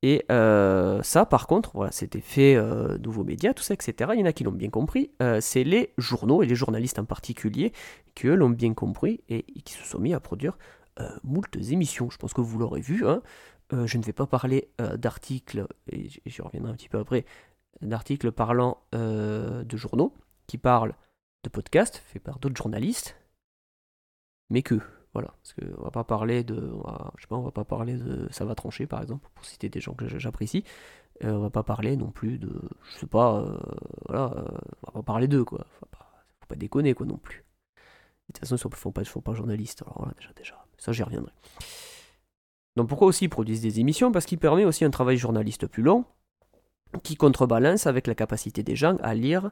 [0.07, 4.13] Et euh, ça, par contre, voilà, c'était fait euh, nouveaux médias, tout ça, etc.
[4.15, 5.11] Il y en a qui l'ont bien compris.
[5.21, 7.73] Euh, c'est les journaux et les journalistes en particulier
[8.15, 10.59] qui l'ont bien compris et, qui se sont mis à produire
[11.25, 12.09] moult émissions.
[12.09, 13.05] Je pense que vous l'aurez vu.
[13.05, 13.21] Hein.
[13.73, 17.27] je ne vais pas parler d'articles, et je reviendrai un petit peu après,
[17.83, 20.15] d'articles parlant de journaux
[20.47, 20.95] qui parlent
[21.43, 23.17] de podcasts faits par d'autres journalistes,
[24.49, 24.81] mais que
[25.17, 26.57] voilà, parce qu'on va pas parler de,
[27.17, 29.71] je sais pas, on va pas parler de, ça va trancher par exemple, pour citer
[29.71, 30.63] des gens que j'apprécie.
[31.25, 32.53] Euh, on va pas parler non plus de,
[32.93, 33.57] je sais pas, euh,
[34.07, 34.45] voilà, euh,
[34.83, 35.65] on va pas parler d'eux quoi.
[35.81, 36.07] Faut pas,
[36.39, 37.47] faut pas déconner quoi non plus.
[38.29, 39.81] De toute façon, ils ne font pas, journalistes.
[39.87, 41.33] Alors voilà, déjà, déjà, ça j'y reviendrai.
[42.77, 44.13] Donc pourquoi aussi ils produisent des émissions?
[44.13, 46.05] Parce qu'ils permettent aussi un travail journaliste plus long,
[47.03, 49.51] qui contrebalance avec la capacité des gens à lire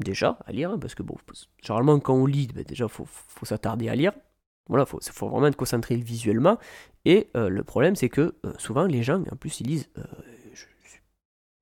[0.00, 1.16] déjà à lire, hein, parce que bon,
[1.62, 4.12] généralement quand on lit, ben, déjà faut, faut s'attarder à lire.
[4.68, 6.58] Voilà, faut, faut vraiment être concentré visuellement.
[7.04, 9.90] Et euh, le problème, c'est que euh, souvent les gens, en plus, ils lisent.
[9.98, 10.02] Euh,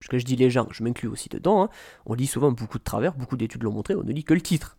[0.00, 1.64] je, je dis les gens, je m'inclus aussi dedans.
[1.64, 1.68] Hein,
[2.06, 4.40] on lit souvent beaucoup de travers, beaucoup d'études l'ont montré, on ne lit que le
[4.40, 4.78] titre.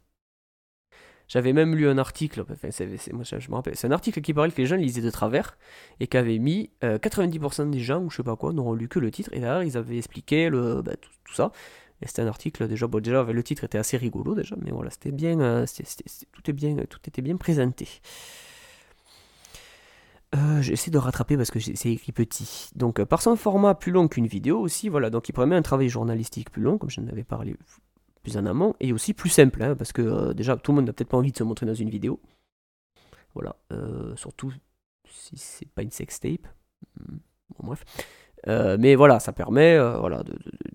[1.29, 2.67] J'avais même lu un article, enfin,
[3.13, 5.57] moi, je me rappelle, c'est un article qui parlait que les gens lisaient de travers
[6.01, 9.09] et qu'avait mis 90% des gens, ou je sais pas quoi, n'auront lu que le
[9.09, 11.53] titre et derrière ils avaient expliqué le, ben, tout, ça.
[12.07, 15.11] C'était un article déjà, bon, déjà le titre était assez rigolo déjà, mais voilà, c'était
[15.11, 15.65] bien, euh,
[16.43, 17.87] tout, bien, tout était bien présenté.
[20.35, 22.69] Euh, j'essaie de rattraper parce que c'est écrit petit.
[22.75, 25.61] Donc, euh, par son format plus long qu'une vidéo aussi, voilà, donc il permet un
[25.61, 27.55] travail journalistique plus long, comme je n'avais parlé
[28.23, 30.93] plus en amont, et aussi plus simple, hein, parce que déjà tout le monde n'a
[30.93, 32.19] peut-être pas envie de se montrer dans une vidéo.
[33.35, 33.55] Voilà,
[34.15, 34.53] surtout
[35.09, 36.47] si c'est pas une sextape.
[37.59, 37.83] Bon, bref.
[38.47, 40.23] Euh, mais voilà, ça permet euh, voilà,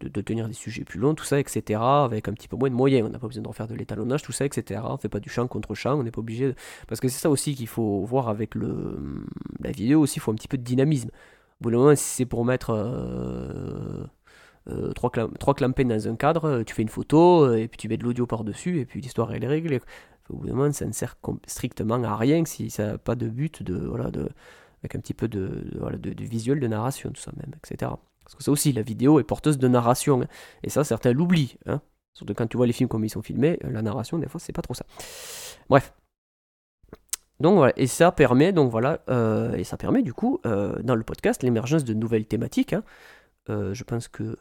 [0.01, 2.75] de, tenir des sujets plus longs, tout ça, etc., avec un petit peu moins de
[2.75, 3.07] moyens.
[3.07, 4.81] On n'a pas besoin de refaire de l'étalonnage, tout ça, etc.
[4.85, 6.55] On ne fait pas du champ contre champ, on n'est pas obligé.
[6.87, 8.99] Parce que c'est ça aussi qu'il faut voir avec le,
[9.61, 11.11] la vidéo aussi, il faut un petit peu de dynamisme.
[11.61, 14.05] Au bout d'un moment, si c'est pour mettre euh,
[14.95, 18.05] trois, trois clampets dans un cadre, tu fais une photo, et puis tu mets de
[18.05, 19.81] l'audio par-dessus, et puis l'histoire elle est réglée.
[20.31, 23.29] Au bout d'un moment, ça ne sert strictement à rien si ça n'a pas de
[23.29, 23.77] but de.
[23.77, 24.29] Voilà, de
[24.83, 25.65] avec un petit peu de,
[26.21, 27.93] visuel, de narration, tout ça même, etc.
[28.25, 30.23] Parce que ça aussi, la vidéo est porteuse de narration.
[30.23, 30.27] Hein.
[30.63, 31.57] Et ça, certains l'oublient.
[31.67, 31.81] Hein.
[32.13, 34.41] Surtout quand tu vois les films comme ils sont filmés, euh, la narration, des fois,
[34.41, 34.85] c'est pas trop ça.
[35.71, 35.95] Bref.
[37.41, 40.97] Donc voilà, et ça permet, donc voilà, euh, et ça permet du coup, euh, dans
[40.97, 42.73] le podcast, l'émergence de nouvelles thématiques.
[42.73, 42.83] Hein.
[43.47, 44.37] je pense que,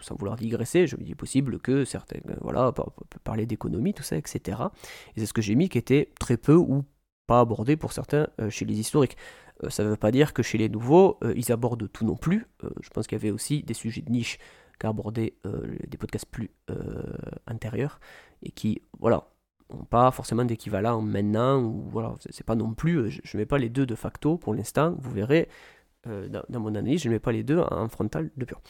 [0.00, 2.72] sans vouloir digresser, je me dis possible que certains, voilà,
[3.22, 4.62] parler d'économie, tout ça, etc.
[5.14, 6.84] Et c'est ce que j'ai mis qui était très peu ou
[7.28, 9.16] pas abordé pour certains euh, chez les historiques.
[9.62, 12.16] Euh, ça ne veut pas dire que chez les nouveaux, euh, ils abordent tout non
[12.16, 12.46] plus.
[12.82, 14.38] je pense qu'il y avait aussi des sujets de niche
[14.80, 15.34] qui abordaient
[15.88, 16.50] des podcasts plus
[17.48, 17.98] intérieurs
[18.44, 19.28] et qui, voilà,
[19.70, 23.58] n'ont pas forcément d'équivalent maintenant, ou voilà, c'est pas non plus, je ne mets pas
[23.58, 25.48] les deux de facto pour l'instant, vous verrez,
[26.06, 28.60] dans, mon analyse, je ne mets pas les deux en frontal de pur.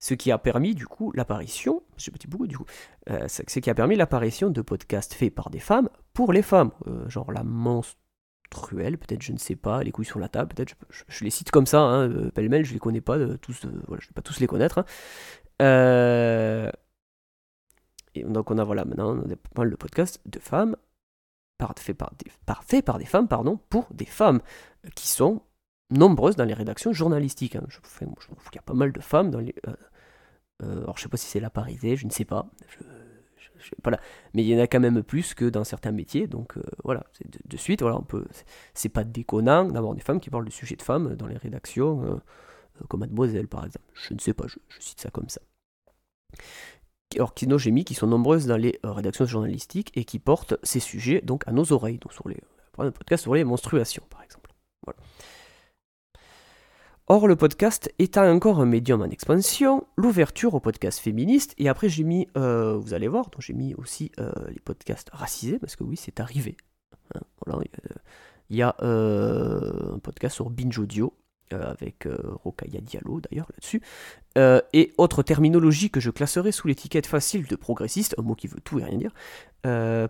[0.00, 2.66] Ce qui a permis du coup l'apparition, petit beaucoup du coup,
[3.06, 7.08] ce qui a permis l'apparition de podcasts faits par des femmes pour les femmes, euh,
[7.08, 10.74] genre la menstruelle, peut-être je ne sais pas, les couilles sur la table, peut-être
[11.06, 14.08] je, les cite comme ça, hein, euh, pêle-mêle, je les connais pas tous, voilà, je
[14.08, 14.84] vais pas tous les connaître.
[15.60, 16.72] Hein.
[18.16, 20.74] et donc on a voilà maintenant on a pas mal de podcasts de femmes
[21.56, 24.40] par, fait, par des, par, fait par des femmes pardon, pour des femmes
[24.96, 25.42] qui sont
[25.90, 27.54] nombreuses dans les rédactions journalistiques.
[27.54, 27.64] Hein.
[27.68, 29.54] Je, trouve qu'il y a pas mal de femmes dans les.
[29.68, 29.76] Euh,
[30.64, 32.50] euh, alors je sais pas si c'est la parité, je ne sais pas.
[32.66, 33.07] Je,
[34.34, 36.26] Mais il y en a quand même plus que dans certains métiers.
[36.26, 37.04] Donc euh, voilà,
[37.44, 38.22] de, suite, voilà, on.
[38.74, 42.20] C'est pas déconnant d'avoir des femmes qui parlent de sujets de femmes dans les rédactions,
[42.88, 43.86] comme Mademoiselle par exemple.
[43.94, 45.40] Je ne sais pas, je, cite ça comme ça.
[47.16, 51.22] Alors j'ai mis qui sont nombreuses dans les rédactions journalistiques et qui portent ces sujets
[51.22, 52.36] donc à nos oreilles, donc sur les
[52.78, 54.50] un podcast sur les menstruations par exemple.
[54.84, 55.00] Voilà.
[57.10, 61.88] Or, le podcast étant encore un médium en expansion, l'ouverture aux podcasts féministes, et après
[61.88, 65.84] j'ai mis, euh, vous allez voir, j'ai mis aussi euh, les podcasts racisés, parce que
[65.84, 66.58] oui, c'est arrivé.
[67.14, 67.20] Hein,
[68.50, 71.17] il y a euh, un podcast sur Binge Audio, euh,
[71.54, 73.82] avec euh, Rokaya Diallo d'ailleurs là-dessus,
[74.36, 78.46] euh, et autre terminologie que je classerai sous l'étiquette facile de progressiste, un mot qui
[78.46, 79.12] veut tout et rien dire,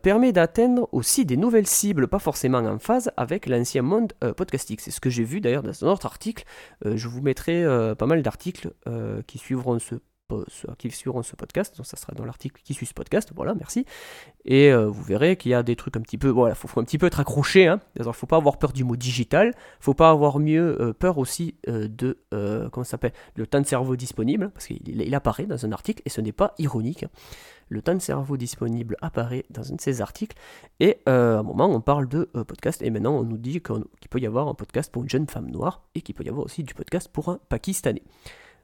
[0.03, 4.81] permet d'atteindre aussi des nouvelles cibles, pas forcément en phase avec l'ancien monde podcastique.
[4.81, 6.45] C'est ce que j'ai vu d'ailleurs dans un autre article.
[6.85, 7.65] je vous mettrai
[7.99, 8.73] pas mal d'articles
[9.27, 9.97] qui suivront ce
[10.77, 13.87] qui suivront ce podcast, donc ça sera dans l'article qui suit ce podcast, voilà, merci.
[14.45, 16.81] Et euh, vous verrez qu'il y a des trucs un petit peu, voilà, faut, faut
[16.81, 17.81] un petit peu être accroché, hein.
[17.97, 21.55] il faut pas avoir peur du mot digital, faut pas avoir mieux euh, peur aussi
[21.69, 25.65] euh, de, comment ça s'appelle, le temps de cerveau disponible, parce qu'il il apparaît dans
[25.65, 27.07] un article, et ce n'est pas ironique.
[27.71, 30.37] Le temps de cerveau disponible apparaît dans un de ces articles,
[30.81, 34.21] et à un moment on parle de podcast, et maintenant on nous dit qu'il peut
[34.21, 36.63] y avoir un podcast pour une jeune femme noire, et qu'il peut y avoir aussi
[36.63, 38.03] du podcast pour un Pakistanais.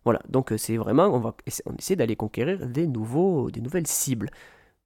[0.04, 1.34] Voilà, donc euh, c'est vraiment, on, va,
[1.66, 4.30] on essaie d'aller conquérir des, nouveaux, des nouvelles cibles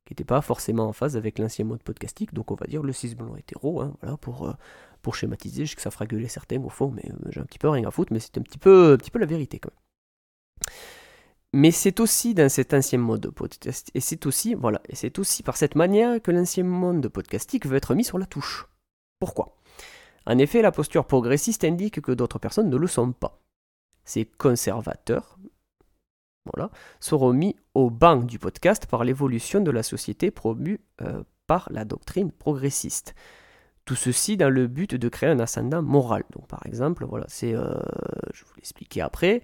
[0.04, 2.92] qui n'étaient pas forcément en phase avec l'ancien mode podcastique, donc on va dire le
[2.92, 4.52] cis blanc hétéro, hein, voilà, pour, euh,
[5.10, 7.58] schématiser, je sais que ça fera gueuler certains au fond, mais euh, j'ai un petit
[7.58, 9.70] peu rien à foutre, mais c'est un petit peu, un petit peu la vérité quand
[9.70, 10.76] même.
[11.54, 15.42] Mais c'est aussi dans cet ancien mode podcast, et c'est aussi, voilà, et c'est aussi
[15.42, 18.66] par cette manière que l'ancien mode podcastique veut être mis sur la touche.
[19.18, 19.56] Pourquoi?
[20.26, 23.40] En effet, la posture progressiste indique que d'autres personnes ne le sont pas
[24.08, 25.38] ces conservateurs
[26.54, 31.68] voilà, seront mis au banc du podcast par l'évolution de la société promue euh, par
[31.70, 33.14] la doctrine progressiste.
[33.84, 36.24] Tout ceci dans le but de créer un ascendant moral.
[36.32, 37.74] Donc par exemple, voilà, c'est, euh,
[38.32, 39.42] je vous l'expliquer après,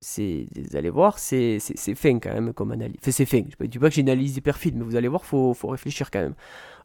[0.00, 1.58] c'est, vous allez voir, c'est,
[1.94, 2.96] fin quand même comme analyse.
[3.02, 5.08] C'est fin, je ne dis pas que j'ai une analyse hyper fine, mais vous allez
[5.08, 6.34] voir, il faut, faut, réfléchir quand même.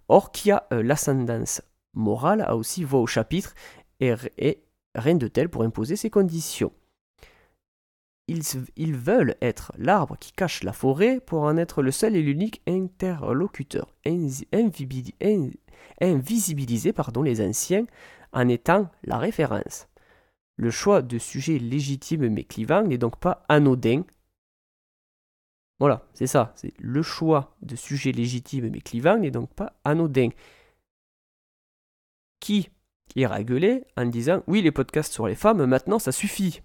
[0.10, 1.62] Or, qui a euh, l'ascendance
[1.94, 3.54] morale a aussi voix au chapitre
[4.02, 4.64] et, et
[4.96, 6.74] rien de tel pour imposer ses conditions
[8.76, 12.62] ils, veulent être l'arbre qui cache la forêt pour en être le seul et l'unique
[12.68, 13.96] interlocuteur,
[16.02, 17.86] invisibiliser pardon, les anciens
[18.32, 19.88] en étant la référence.
[20.56, 24.04] Le choix de sujets légitimes mais clivants n'est donc pas anodin.
[25.80, 30.30] Voilà, c'est ça, le choix de sujets légitimes mais clivants n'est donc pas anodin.
[32.40, 32.70] Qui
[33.16, 36.62] ira gueuler en disant oui les podcasts sur les femmes maintenant ça suffit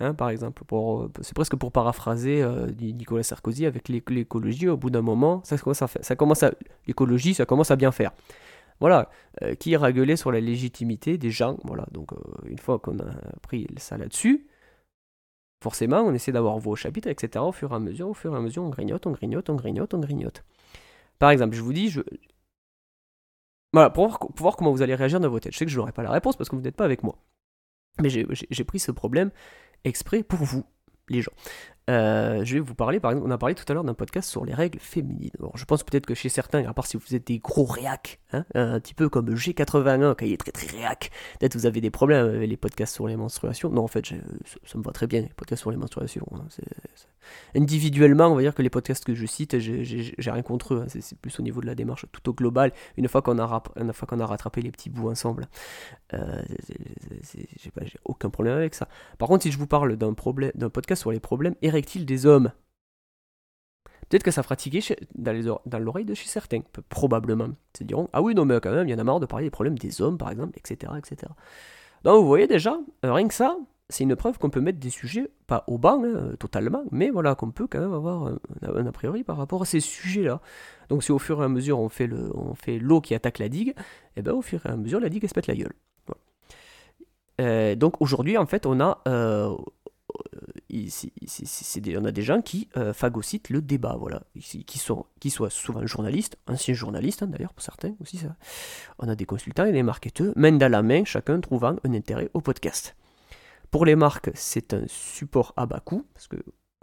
[0.00, 4.68] Hein, par exemple, euh, c'est presque pour paraphraser euh, Nicolas Sarkozy avec l'écologie.
[4.68, 6.44] Au bout d'un moment, ça commence à, ça commence
[6.86, 8.12] l'écologie, ça commence à bien faire.
[8.80, 9.10] Voilà,
[9.42, 11.58] euh, qui ira sur la légitimité des gens.
[11.64, 12.10] Voilà, donc
[12.46, 13.10] une fois qu'on a
[13.42, 14.46] pris ça là-dessus,
[15.64, 17.44] forcément, on essaie d'avoir vos chapitres, etc.
[17.44, 19.56] Au fur et à mesure, au fur et à mesure, on grignote, on grignote, on
[19.56, 20.44] grignote, on grignote.
[21.18, 22.02] Par exemple, je vous dis, je,
[23.72, 25.52] voilà, pour voir, pour voir, comment vous allez réagir dans vos têtes.
[25.52, 27.18] Je sais que je n'aurai pas la réponse parce que vous n'êtes pas avec moi.
[28.00, 29.32] Mais j'ai pris ce problème
[29.84, 30.64] exprès pour vous,
[31.08, 31.32] les gens.
[31.88, 34.28] Euh, je vais vous parler, par exemple, on a parlé tout à l'heure d'un podcast
[34.28, 35.30] sur les règles féminines.
[35.54, 38.44] Je pense peut-être que chez certains, à part si vous êtes des gros réacs, hein,
[38.54, 42.26] un petit peu comme G81, qui est très très réac, peut-être vous avez des problèmes
[42.26, 43.70] avec les podcasts sur les menstruations.
[43.70, 46.26] Non, en fait, ça, me va très bien, les podcasts sur les menstruations.
[46.32, 46.46] Hein.
[47.54, 50.82] Individuellement, on va dire que les podcasts que je cite, j'ai rien contre eux.
[50.82, 50.86] Hein.
[50.88, 54.26] C'est plus au niveau de la démarche tout au global, une fois qu'on a, a
[54.26, 55.48] rattrapé les petits bouts ensemble.
[56.14, 56.42] Euh,
[57.34, 58.88] j'ai aucun problème avec ça.
[59.18, 62.52] Par contre, si je vous parle d'un podcast sur les problèmes des hommes
[64.08, 64.80] Peut-être que ça fera tiquer
[65.14, 67.48] dans l'oreille de chez certains, probablement.
[67.74, 69.26] Ils se diront Ah oui, non, mais quand même, il y en a marre de
[69.26, 70.92] parler des problèmes des hommes, par exemple, etc.
[70.96, 71.30] etc.
[72.04, 73.56] Donc vous voyez déjà, euh, rien que ça,
[73.90, 77.34] c'est une preuve qu'on peut mettre des sujets, pas au banc hein, totalement, mais voilà,
[77.34, 80.40] qu'on peut quand même avoir un, a priori par rapport à ces sujets-là.
[80.88, 82.08] Donc si au fur et à mesure on fait
[82.78, 83.74] l'eau qui attaque la digue, et
[84.18, 85.72] eh bien au fur et à mesure la digue elle se pète la gueule.
[87.40, 89.54] Euh, donc aujourd'hui en fait on a euh,
[90.70, 93.98] on a des gens qui euh, phagocytent le débat,
[94.38, 98.20] qui, soient souvent journalistes, anciens journalistes hein, d'ailleurs pour certains aussi.
[98.98, 102.30] On a des consultants et des marketeurs, main dans la main, chacun trouvant un intérêt
[102.34, 102.96] au podcast.
[103.70, 106.36] Pour les marques, c'est un support à bas coût, parce que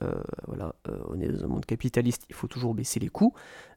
[0.03, 0.11] euh,
[0.47, 3.33] voilà, euh, on est dans un monde capitaliste, il faut toujours baisser les coûts,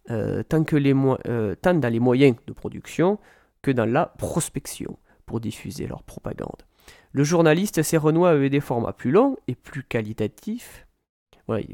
[0.07, 3.19] tant dans les moyens de production
[3.63, 6.63] que dans la prospection pour diffuser leur propagande.
[7.13, 10.87] Le journaliste s'est renoué avec des formats plus longs et plus qualitatifs.
[11.47, 11.65] Voilà,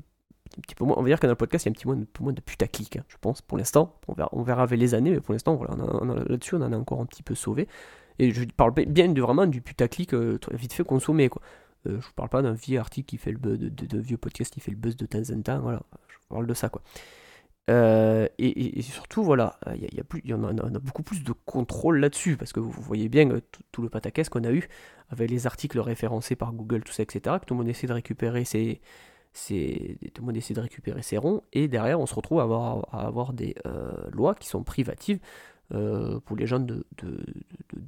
[0.59, 1.75] un petit peu moins, on va dire que dans le podcast, il y a un
[1.75, 3.99] petit peu moins, de putaclic, hein, je pense, pour l'instant.
[4.07, 5.75] On verra, avec les années, mais pour l'instant, voilà,
[6.29, 7.69] là-dessus, on en a encore un petit peu sauvé.
[8.19, 11.43] Et je parle bien de, vraiment du putaclic euh, vite fait consommé, quoi.
[11.87, 14.53] Euh, je ne parle pas d'un vieux article qui fait le buzz, de, vieux podcast
[14.53, 15.83] qui fait le buzz de temps en temps, voilà.
[16.09, 16.83] Je parle de ça, quoi.
[17.71, 22.53] Euh, et, surtout, voilà, il y, a, en, a, beaucoup plus de contrôle là-dessus, parce
[22.53, 23.29] que vous, voyez bien
[23.73, 24.69] tout, le pataquès qu'on a eu
[25.11, 27.93] avec les articles référencés par Google, tout ça, etc., que tout le monde essaie de
[27.93, 28.81] récupérer ses,
[30.13, 33.93] tout le monde de récupérer ronds, et derrière, on se retrouve à avoir, des euh,
[34.11, 35.19] lois qui sont privatives
[35.73, 36.85] euh, pour les gens de,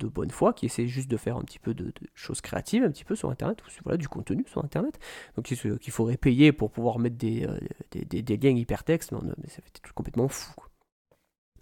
[0.09, 3.05] bonne foi qui essaient juste de faire un petit peu de, choses créatives un petit
[3.05, 4.99] peu sur internet voilà du contenu sur internet
[5.37, 7.59] donc qu'il faudrait payer pour pouvoir mettre des, euh,
[7.93, 10.55] des, liens hypertextes mais, ça fait complètement fou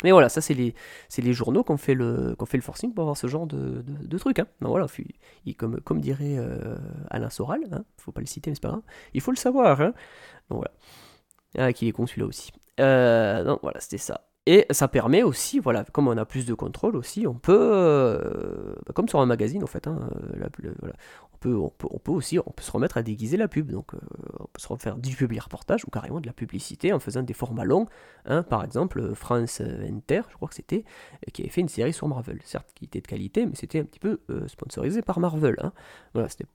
[0.02, 3.16] mais voilà, ça c'est les, journaux qui ont fait le, fait le forcing pour avoir
[3.16, 4.38] ce genre de, trucs.
[4.38, 4.46] Hein.
[4.60, 4.86] voilà,
[5.46, 6.76] il, comme, dirait euh,
[7.08, 8.82] Alain Soral, hein, faut pas le citer mais c'est pas grave,
[9.14, 9.80] il faut le savoir.
[9.80, 9.94] Hein.
[10.50, 10.72] Donc voilà.
[11.56, 12.50] Ah, qui est con celui-là aussi.
[12.76, 14.26] donc voilà, c'était ça.
[14.46, 18.74] Et ça permet aussi, voilà, comme on a plus de contrôle aussi, on peut, euh,
[18.84, 22.38] bah, comme sur un magazine en fait, hein, on, peut, on, peut, on, peut, aussi
[22.38, 23.70] on peut se remettre à déguiser la pub.
[23.70, 23.98] Donc euh,
[24.40, 27.32] on peut se refaire du public reportage ou carrément de la publicité en faisant des
[27.32, 27.86] formats longs.
[28.26, 30.84] Hein, par exemple, France Inter, je crois que c'était,
[31.32, 32.38] qui avait fait une série sur Marvel.
[32.44, 35.56] Certes, qui était de qualité, mais c'était un petit peu euh, sponsorisé par Marvel.
[35.62, 35.72] Hein.
[36.12, 36.46] Voilà, c'était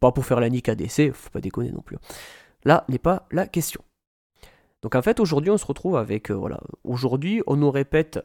[0.00, 1.98] pas pour faire la nique à DC, faut pas déconner non plus.
[2.64, 3.82] Là n'est pas la question.
[4.82, 8.20] Donc en fait, aujourd'hui, on se retrouve avec, euh, voilà, aujourd'hui, on nous répète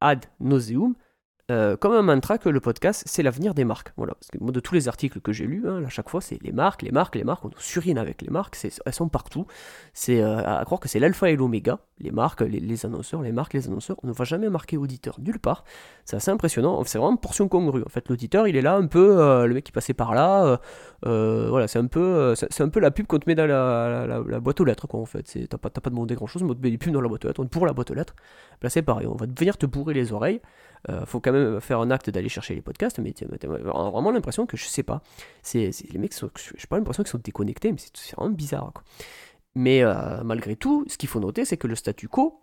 [0.00, 0.94] ad nauseum,
[1.50, 3.92] euh, comme un mantra que le podcast, c'est l'avenir des marques.
[3.96, 6.82] Voilà, de tous les articles que j'ai lus, hein, à chaque fois, c'est les marques,
[6.82, 9.46] les marques, les marques, on surine avec les marques, elles sont partout.
[9.94, 13.54] C'est euh, à croire que c'est l'alpha et l'oméga, les marques, les, annonceurs, les marques,
[13.54, 13.96] les annonceurs.
[14.02, 15.64] On ne va jamais marquer auditeur nulle part.
[16.04, 17.82] C'est assez impressionnant, c'est vraiment une portion congrue.
[17.82, 20.60] En fait, l'auditeur, il est là un peu, euh, le mec qui passait par là,
[21.02, 24.64] voilà, c'est un, peu, un peu la pub qu'on te met dans la, boîte aux
[24.64, 25.48] lettres, quoi, en fait.
[25.48, 27.24] T'as pas, pas demandé grand chose, mais on te met des pubs dans la boîte
[27.24, 28.16] aux lettres, pour la boîte aux lettres.
[28.60, 30.42] Là, c'est pareil, on va venir te bourrer les oreilles.
[30.88, 34.46] Euh, faut quand même faire un acte d'aller chercher les podcasts, mais t'as vraiment l'impression
[34.46, 35.02] que je sais pas.
[35.42, 38.72] C'est, les mecs, sont, j'ai pas l'impression qu'ils sont déconnectés, mais c'est, vraiment bizarre.
[39.54, 42.40] Mais euh, malgré tout, ce qu'il faut noter, c'est que le statu quo,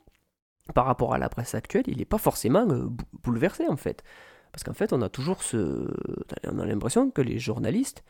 [0.74, 2.88] par rapport à la presse actuelle, il n'est pas forcément euh,
[3.24, 4.04] bouleversé en fait.
[4.52, 5.90] Parce qu'en fait, on a toujours ce.
[6.48, 8.04] On a l'impression que les journalistes,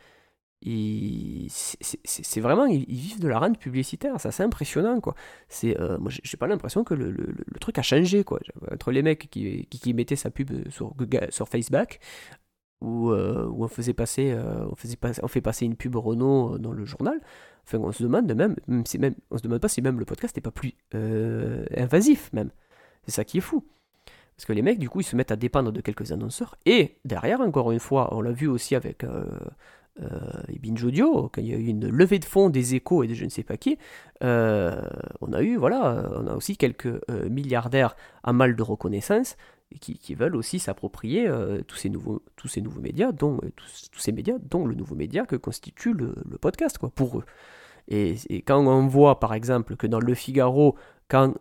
[1.50, 5.16] c'est vraiment, ils, vivent de la rente publicitaire, c'est assez impressionnant, quoi.
[5.48, 8.40] C'est, euh, moi, j'ai pas l'impression que le, le, truc a changé, quoi.
[8.72, 10.94] Entre les mecs qui, qui, mettaient sa pub sur,
[11.30, 12.00] sur Facebook,
[12.82, 16.72] où, euh, on faisait passer, euh, on faisait on fait passer une pub Renault dans
[16.72, 17.20] le journal.
[17.66, 20.36] Enfin, on se demande même, même, même on se demande pas si même le podcast
[20.36, 20.74] n'est pas plus
[21.76, 22.50] invasif, même.
[23.06, 23.64] C'est ça qui est fou.
[24.36, 26.56] Parce que les mecs, du coup, ils se mettent à dépendre de quelques annonceurs.
[26.66, 29.26] Et derrière, encore une fois, on l'a vu aussi avec euh,
[30.50, 33.08] et Binge Audio, quand il y a eu une levée de fonds des échos et
[33.08, 33.78] de je ne sais pas qui,
[34.24, 34.82] euh,
[35.22, 39.38] on a eu, voilà, on a aussi quelques euh, milliardaires à mal de reconnaissance
[39.80, 41.30] qui, qui veulent aussi s'approprier
[41.68, 45.26] tous, ces nouveaux, tous ces nouveaux médias, dont, tous, ces médias, dont le nouveau média
[45.26, 47.26] que constitue le, podcast, quoi, pour eux.
[47.88, 50.76] Et, quand on voit, par exemple, que dans Le Figaro,
[51.08, 51.34] quand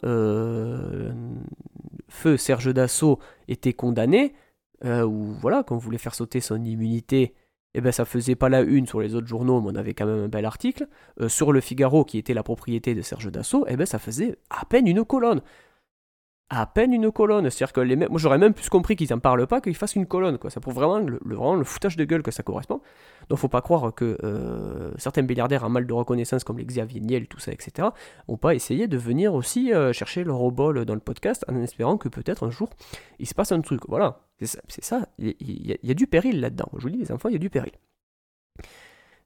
[2.09, 4.35] Feu Serge Dassault était condamné,
[4.83, 7.35] ou voilà, qu'on voulait faire sauter son immunité
[7.75, 10.07] eh ben ça faisait pas la une sur les autres journaux, mais on avait quand
[10.07, 10.87] même un bel article.
[11.21, 14.37] Euh, sur le Figaro, qui était la propriété de Serge Dassault, eh ben ça faisait
[14.51, 15.41] à peine une colonne
[16.51, 17.49] à peine une colonne.
[17.51, 20.07] C'est-à-dire que les moi j'aurais même plus compris qu'ils en parlent pas qu'ils fassent une
[20.07, 20.39] colonne.
[20.39, 20.51] Quoi.
[20.51, 22.81] Ça prouve vraiment le, vraiment le foutage de gueule que ça correspond.
[23.29, 27.01] Donc faut pas croire que euh, certains milliardaires en mal de reconnaissance comme les Xavier
[27.01, 27.89] Niel, tout ça, etc.,
[28.29, 31.97] ont pas essayé de venir aussi euh, chercher leur obol dans le podcast en espérant
[31.97, 32.69] que peut-être un jour
[33.19, 33.83] il se passe un truc.
[33.89, 35.09] Voilà, c'est ça.
[35.19, 36.69] Il y, a du péril là-dedans.
[36.77, 37.73] Je vous dis, les enfants, il y a du péril.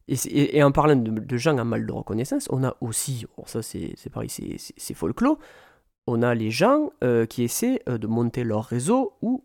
[0.09, 4.31] Et, en parlant de, gens en mal de reconnaissance, on a aussi, ça c'est pareil,
[4.31, 5.39] c'est folklore,
[6.09, 9.45] on a les gens euh, qui essaient euh, de monter leur réseau ou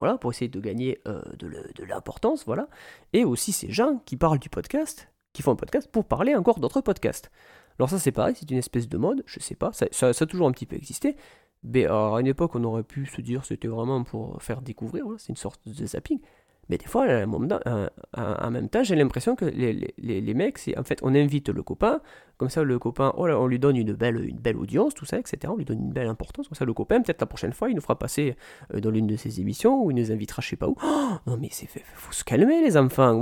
[0.00, 2.68] voilà pour essayer de gagner euh, de l'importance voilà.
[3.14, 6.60] Et aussi ces gens qui parlent du podcast qui font un podcast pour parler encore
[6.60, 7.30] d'autres podcasts.
[7.78, 10.26] Alors ça c'est pareil c'est une espèce de mode je sais pas ça, ça, a
[10.26, 11.16] toujours un petit peu existé.
[11.64, 15.30] Mais à une époque on aurait pu se dire c'était vraiment pour faire découvrir c'est
[15.30, 16.20] une sorte de zapping
[16.68, 20.84] Mais des fois, en même temps, j'ai l'impression que les, les, les mecs, c'est en
[20.84, 22.00] fait, on invite le copain,
[22.38, 25.18] comme ça, le copain, oh on lui donne une belle, une belle audience, tout ça,
[25.18, 25.38] etc.
[25.48, 26.46] On lui donne une belle importance.
[26.46, 28.36] Comme ça, le copain, peut-être la prochaine fois, il nous fera passer
[28.72, 30.76] euh, dans l'une de ses émissions ou il nous invitera je sais pas où.
[30.82, 33.20] Oh, non, mais c'est faut se calmer, les enfants.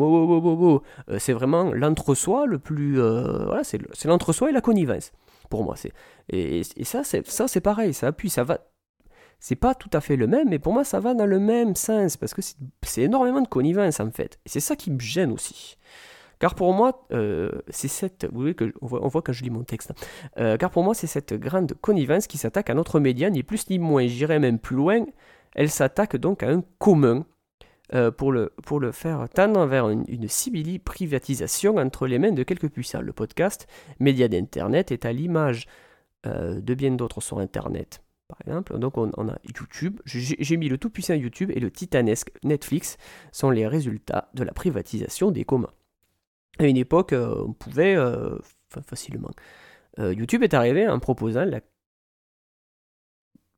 [1.09, 3.01] Euh, c'est vraiment l'entre-soi le plus.
[3.01, 5.12] Euh, voilà, c'est l'entre-soi et la connivence,
[5.49, 5.76] pour moi.
[6.28, 8.59] Et, et ça, c'est pareil, ça appuie, ça va
[9.39, 11.76] c'est pas tout à fait le même, mais pour moi ça va dans le même
[11.76, 12.43] sens, parce que
[12.82, 14.39] c'est énormément de connivence en fait.
[14.47, 15.76] Et c'est ça qui me gêne aussi.
[16.39, 18.26] Car pour moi, euh, c'est cette.
[20.39, 23.70] Euh, car pour moi, c'est cette grande connivence qui s'attaque à notre média, ni plus
[23.70, 24.07] ni moins.
[24.07, 25.07] J'irais même plus loin.
[25.55, 27.24] Elle s'attaque donc à un commun
[27.95, 28.53] euh, pour, le,
[28.93, 30.28] faire tendre vers une, une
[30.78, 33.01] privatisation entre les mains de quelques puissants.
[33.01, 33.66] Le podcast,
[33.99, 35.66] média d'Internet, est à l'image
[36.24, 38.79] de bien d'autres sur Internet par exemple.
[38.79, 42.99] Donc on, a YouTube, j'ai mis le tout-puissant YouTube et le titanesque Netflix
[43.33, 45.72] sont les résultats de la privatisation des communs.
[46.59, 48.39] À une époque, euh, on pouvait euh,
[48.87, 49.31] facilement.
[49.99, 51.61] Euh, YouTube est arrivé en proposant la,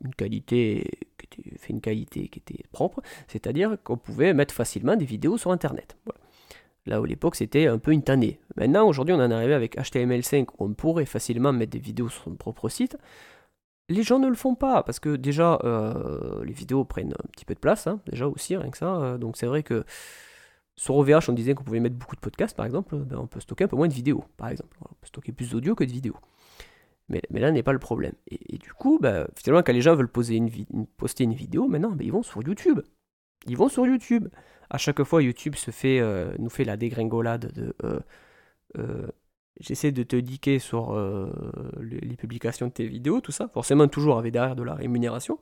[0.04, 0.84] une qualité
[1.16, 5.38] qui était, fait une qualité qui était propre, c'est-à-dire qu'on pouvait mettre facilement des vidéos
[5.38, 5.96] sur Internet.
[6.86, 8.40] Là où l'époque c'était un peu une tannée.
[8.56, 12.08] Maintenant, aujourd'hui, on en est arrivé avec HTML5 où on pourrait facilement mettre des vidéos
[12.08, 12.96] sur son propre site
[13.88, 17.44] les gens ne le font pas parce que déjà euh, les vidéos prennent un petit
[17.44, 18.96] peu de place, hein, déjà aussi rien que ça.
[18.96, 19.84] Euh, donc c'est vrai que
[20.76, 23.40] sur OVH on disait qu'on pouvait mettre beaucoup de podcasts par exemple, ben, on peut
[23.40, 24.76] stocker un peu moins de vidéos par exemple.
[24.82, 26.16] On peut stocker plus d'audio que de vidéos.
[27.08, 28.12] Mais, là n'est pas le problème.
[28.26, 30.50] Et, du coup, ben, finalement quand les gens veulent poser une,
[30.98, 32.80] poster une vidéo, maintenant ben, ils vont sur YouTube.
[33.46, 34.28] Ils vont sur YouTube.
[34.68, 37.74] À chaque fois YouTube se fait, euh, nous fait la dégringolade de
[39.60, 41.30] j'essaie de te diquer sur euh,
[41.80, 45.38] les, publications de tes vidéos, tout ça, forcément toujours avec derrière de la rémunération,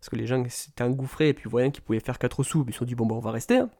[0.00, 2.72] parce que les gens s'étaient engouffrés et puis voyant qu'ils pouvaient faire 4 sous, ils
[2.72, 3.58] se sont dit bon ben on va rester.
[3.58, 3.70] Hein.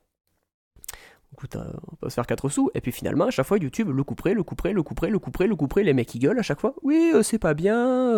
[1.32, 3.88] Écoute, euh, on va se faire 4 sous, et puis finalement, à chaque fois, YouTube
[3.88, 6.42] le couperait, le couperait, le couperait, le couperait, le couperait, les mecs ils gueulent à
[6.42, 8.12] chaque fois, oui, euh, c'est pas bien,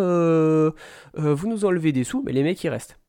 [1.15, 2.99] vous nous enlevez des sous, mais les mecs ils restent.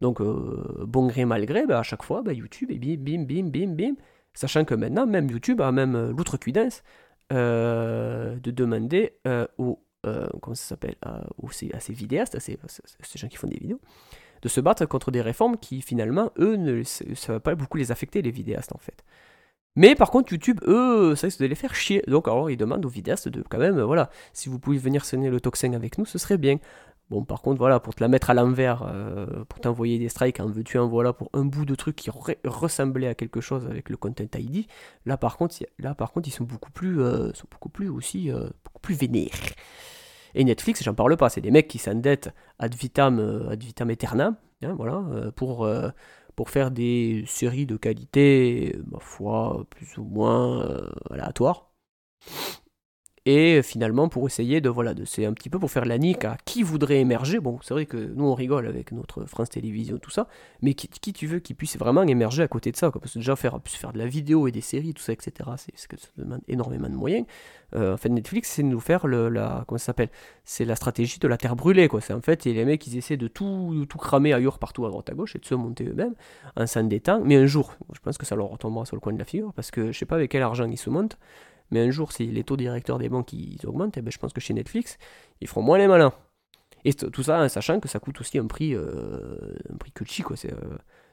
[0.00, 3.50] Donc, bon gré, mal gré, bah, à chaque fois, bah, YouTube, et bim, bim, bim,
[3.50, 3.94] bim, bim,
[4.34, 6.82] sachant que maintenant, même YouTube a même l'outrecuidance
[7.32, 12.58] de demander euh, aux, euh, comment ça s'appelle, à ces vidéastes, à ces,
[13.14, 13.80] gens qui font des vidéos,
[14.42, 17.92] de se battre contre des réformes qui finalement, eux, ne, ça va pas beaucoup les
[17.92, 19.04] affecter, les vidéastes en fait.
[19.76, 22.02] Mais par contre, YouTube, eux, ça risque de les faire chier.
[22.06, 25.30] Donc, alors, ils demandent aux vidéastes de quand même, voilà, si vous pouvez venir sonner
[25.30, 26.58] le toxin avec nous, ce serait bien.
[27.12, 30.40] Bon, par contre, voilà, pour te la mettre à l'envers, euh, pour t'envoyer des strikes,
[30.40, 33.90] en veux-tu, en voilà, pour un bout de truc qui ressemblait à quelque chose avec
[33.90, 34.66] le Content ID,
[35.04, 38.30] là par contre, là, par contre ils sont beaucoup plus, euh, sont beaucoup plus aussi,
[38.30, 39.28] euh, beaucoup plus vénères.
[40.34, 43.18] Et Netflix, j'en parle pas, c'est des mecs qui s'endettent ad vitam,
[43.50, 45.04] ad vitam aeternam, hein, voilà,
[45.36, 45.68] pour,
[46.34, 50.66] pour faire des séries de qualité, ma foi, plus ou moins
[51.10, 51.72] aléatoires
[53.24, 56.24] et finalement pour essayer de voilà de c'est un petit peu pour faire la nique
[56.24, 57.38] à qui voudrait émerger.
[57.38, 60.26] Bon c'est vrai que nous on rigole avec notre France Télévisions tout ça
[60.60, 63.18] mais qui, tu veux qui puisse vraiment émerger à côté de ça quoi, parce que
[63.20, 65.96] déjà faire faire de la vidéo et des séries tout ça etc c'est ce que
[65.96, 67.26] ça demande énormément de moyens.
[67.74, 70.10] Euh, en fait Netflix c'est de nous faire le la comment ça s'appelle
[70.44, 72.00] c'est la stratégie de la terre brûlée quoi.
[72.00, 75.08] C'est en fait les mecs ils essaient de tout tout cramer ailleurs partout à droite
[75.10, 76.14] à gauche et de se monter eux-mêmes
[76.56, 79.12] en s'en temps mais un jour je pense que ça leur retombera sur le coin
[79.12, 81.18] de la figure parce que je sais pas avec quel argent ils se montent
[81.72, 84.40] mais un jour, si les taux directeurs des banques augmentent, eh ben, je pense que
[84.40, 84.98] chez Netflix,
[85.40, 86.12] ils feront moins les malins.
[86.84, 89.76] Et tout ça en sachant que ça coûte aussi un prix, euh, un
[90.22, 90.36] quoi.
[90.44, 90.50] Euh,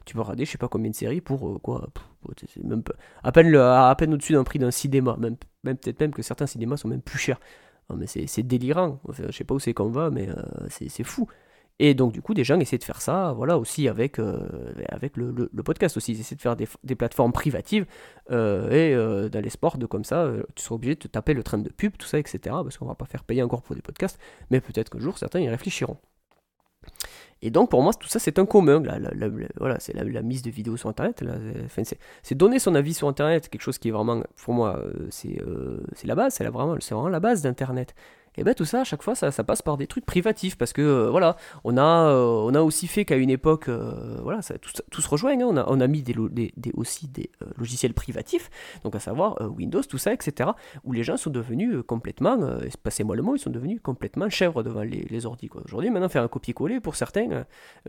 [0.04, 1.88] tu peux regarder je sais pas combien de séries pour euh, quoi.
[3.22, 3.56] à peine,
[3.96, 5.16] peine au-dessus d'un prix d'un cinéma.
[5.18, 7.40] Même, même peut-être même que certains cinémas sont même plus chers.
[7.96, 9.00] mais c'est, délirant.
[9.08, 10.28] Enfin, je sais pas où c'est qu'on va, mais
[10.68, 11.26] c'est fou.
[11.82, 14.38] Et donc, du coup, des gens essaient de faire ça, voilà, aussi avec, euh,
[14.90, 16.12] avec le, le, podcast aussi.
[16.12, 17.86] Ils essaient de faire des, des plateformes privatives
[18.30, 21.32] euh, et euh, dans les sports, de comme ça, tu seras obligé de te taper
[21.32, 22.38] le train de pub, tout ça, etc.
[22.44, 24.20] Parce qu'on va pas faire payer encore pour des podcasts,
[24.50, 25.96] mais peut-être qu'un jour, certains y réfléchiront.
[27.40, 28.82] Et donc, pour moi, tout ça, c'est un commun.
[29.56, 31.24] voilà, c'est la, mise de vidéos sur Internet.
[32.22, 35.38] c'est donner son avis sur Internet, quelque chose qui est vraiment, pour moi, c'est
[36.04, 37.94] la base, c'est vraiment, vraiment la base d'Internet
[38.36, 40.82] et bien tout ça à chaque fois ça, passe par des trucs privatifs parce que
[40.82, 44.54] euh, voilà on a euh, on a aussi fait qu'à une époque euh, voilà ça,
[44.58, 45.46] tout, se rejoint hein.
[45.46, 46.14] on, a, on a mis des,
[46.74, 48.50] aussi des logiciels privatifs
[48.84, 50.50] donc à savoir Windows tout ça etc
[50.84, 52.38] où les gens sont devenus complètement
[52.82, 56.22] passez-moi le mot ils sont devenus complètement chèvres devant les, les ordi aujourd'hui maintenant faire
[56.22, 57.44] un copier-coller pour certains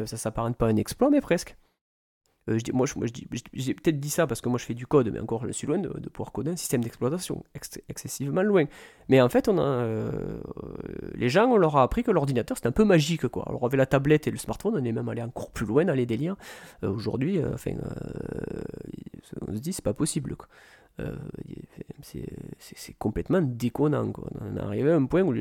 [0.06, 1.56] ça s'apparente pas à un exploit mais presque
[2.58, 4.88] je dis, moi, je, dis, j'ai peut-être dit ça parce que moi je fais du
[4.88, 7.43] code, mais encore je suis loin de, pouvoir coder un système d'exploitation,
[7.89, 8.66] excessivement loin.
[9.10, 9.86] Mais en fait, on a,
[11.16, 13.43] les gens, on leur a appris que l'ordinateur c'était un peu magique, quoi.
[13.47, 15.93] Alors avec la tablette et le smartphone, on est même allé encore plus loin dans
[15.93, 16.36] les délires.
[16.84, 17.72] Aujourd'hui, enfin,
[19.47, 20.36] on se dit c'est pas possible,
[22.02, 24.12] c'est complètement déconnant.
[24.41, 25.34] On est arrivé à un point où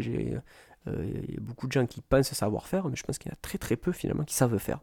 [0.89, 3.31] euh, il y a beaucoup de gens qui pensent savoir faire, mais je pense qu'il
[3.31, 4.81] y en a très très peu finalement qui savent faire.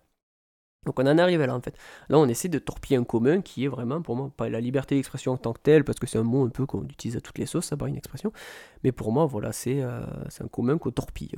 [0.87, 1.77] Donc on en arrive là en fait.
[2.09, 4.95] Là on essaie de torpiller un commun qui est vraiment pour moi pas la liberté
[4.95, 7.21] d'expression en tant que telle, parce que c'est un mot un peu qu'on utilise à
[7.21, 8.31] toutes les sauces, ça pas une expression.
[8.83, 10.01] Mais pour moi voilà c'est euh,
[10.39, 11.35] un commun qu'on torpille.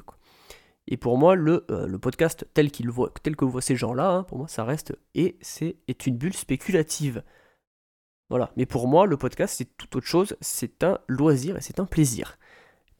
[0.87, 4.23] Et pour moi le, euh, podcast tel, qu'il voit, tel que voient ces gens-là, hein,
[4.23, 7.23] pour moi ça reste et c'est est une bulle spéculative.
[8.29, 8.51] Voilà.
[8.55, 11.85] Mais pour moi le podcast c'est tout autre chose, c'est un loisir et c'est un
[11.85, 12.37] plaisir.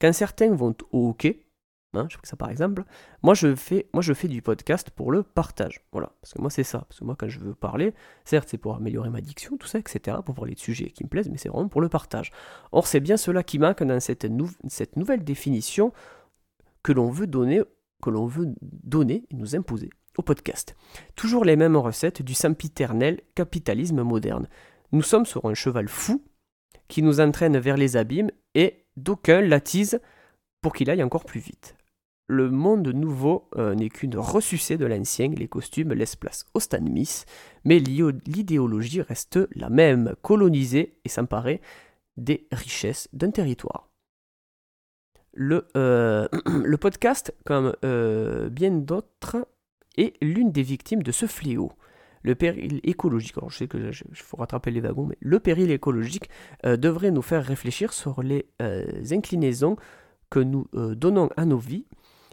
[0.00, 1.46] Quand certains vont au hockey,
[1.92, 2.84] Hein, je fais ça par exemple.
[3.22, 5.80] Moi je, fais, moi, je fais du podcast pour le partage.
[5.92, 6.12] Voilà.
[6.20, 6.80] Parce que moi, c'est ça.
[6.88, 9.78] Parce que moi, quand je veux parler, certes, c'est pour améliorer ma diction, tout ça,
[9.78, 12.30] etc., pour parler de sujets qui me plaisent, mais c'est vraiment pour le partage.
[12.72, 14.24] Or, c'est bien cela qui manque dans cette,
[14.96, 15.92] nouvelle définition
[16.82, 17.62] que l'on veut donner,
[18.02, 20.76] que l'on veut donner et nous imposer au podcast.
[21.16, 24.48] Toujours les mêmes recettes du sempiternel capitalisme moderne.
[24.92, 26.24] Nous sommes sur un cheval fou
[26.88, 30.00] qui nous entraîne vers les abîmes et d'aucuns l'attisent
[30.60, 31.76] pour qu'il aille encore plus vite
[32.30, 36.78] le monde nouveau euh, n'est qu'une ressucée de l'ancien, les costumes laissent place au Stan
[37.64, 41.60] mais l'idéologie reste la même, coloniser et s'emparer
[42.16, 43.90] des richesses d'un territoire.
[45.32, 46.28] Le, euh,
[46.80, 49.48] podcast, comme euh, bien d'autres,
[49.98, 51.72] est l'une des victimes de ce fléau.
[52.22, 55.70] Le péril écologique, alors je sais que il faut rattraper les wagons, mais le péril
[55.70, 56.28] écologique
[56.62, 58.46] devrait nous faire réfléchir sur les
[59.10, 59.76] inclinaisons
[60.28, 61.86] que nous donnons à nos vies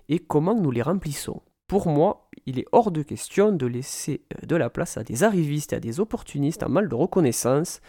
[0.10, 1.42] et comment nous les remplissons.
[1.68, 5.24] Pour moi, il est hors de question de laisser euh, de la place à des
[5.24, 7.82] arrivistes et à des opportunistes en mal de reconnaissance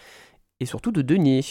[0.59, 1.45] et surtout de deniers.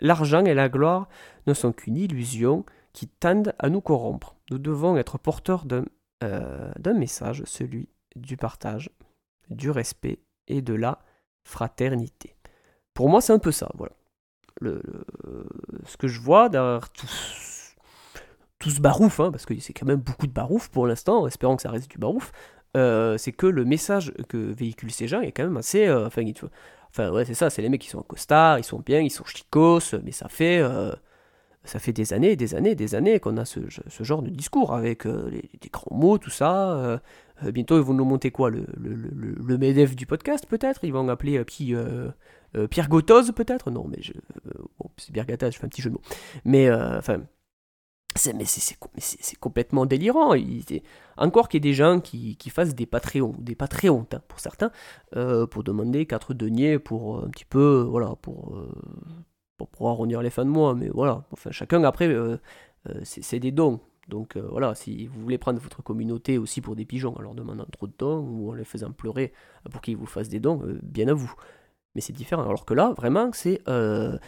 [0.00, 1.08] L'argent et la gloire
[1.46, 4.36] ne sont qu'une illusion qui tendent à nous corrompre.
[4.50, 5.84] Nous devons être porteurs d'un
[6.22, 8.90] euh, message, celui du partage,
[9.50, 11.00] du respect et de la
[11.42, 12.36] fraternité.
[12.94, 13.92] Pour moi, c'est un peu ça, voilà.
[14.60, 17.08] Ce que je vois derrière tout,
[18.64, 21.62] tous barouf, hein, parce que c'est quand même beaucoup de barouf pour l'instant, espérant que
[21.62, 22.32] ça reste du barouf,
[22.78, 25.86] euh, c'est que le message que véhiculent ces gens est quand même assez.
[25.86, 26.22] Euh, enfin,
[26.88, 29.10] enfin, ouais, c'est ça, c'est les mecs qui sont en costard, ils sont bien, ils
[29.10, 30.58] sont chicos, mais ça fait.
[30.60, 30.92] Euh,
[31.66, 33.60] ça fait des années, des années, des années qu'on a ce,
[34.00, 37.00] genre de discours avec des grands mots, tout ça.
[37.42, 40.84] bientôt, ils vont nous monter quoi Le, le, le, MEDEF du podcast, peut-être?
[40.84, 43.70] Ils vont appeler Pierre Gotoz, peut-être?
[43.70, 44.12] Non, mais je,
[44.98, 46.02] c'est Pierre Gattaz, je fais un petit jeu de mots.
[46.44, 47.22] Mais, enfin,
[48.34, 50.34] mais c'est complètement délirant.
[50.34, 50.62] Il,
[51.16, 54.40] encore qu'il y ait des gens qui, qui fassent des Patreons, des Patreons hein, pour
[54.40, 54.70] certains,
[55.16, 58.72] euh, pour demander 4 deniers pour euh, un petit peu, voilà, pour, euh,
[59.56, 60.74] pour pouvoir arrondir les fins de mois.
[60.74, 62.14] Mais voilà, enfin, chacun après,
[63.02, 63.80] c'est des dons.
[64.08, 67.64] Donc voilà, si vous voulez prendre votre communauté aussi pour des pigeons en leur demandant
[67.72, 69.32] trop de dons ou en les faisant pleurer
[69.70, 71.32] pour qu'ils vous fassent des dons, bien à vous.
[71.94, 72.42] Mais c'est différent.
[72.42, 74.18] Alors que là, vraiment, c'est euh,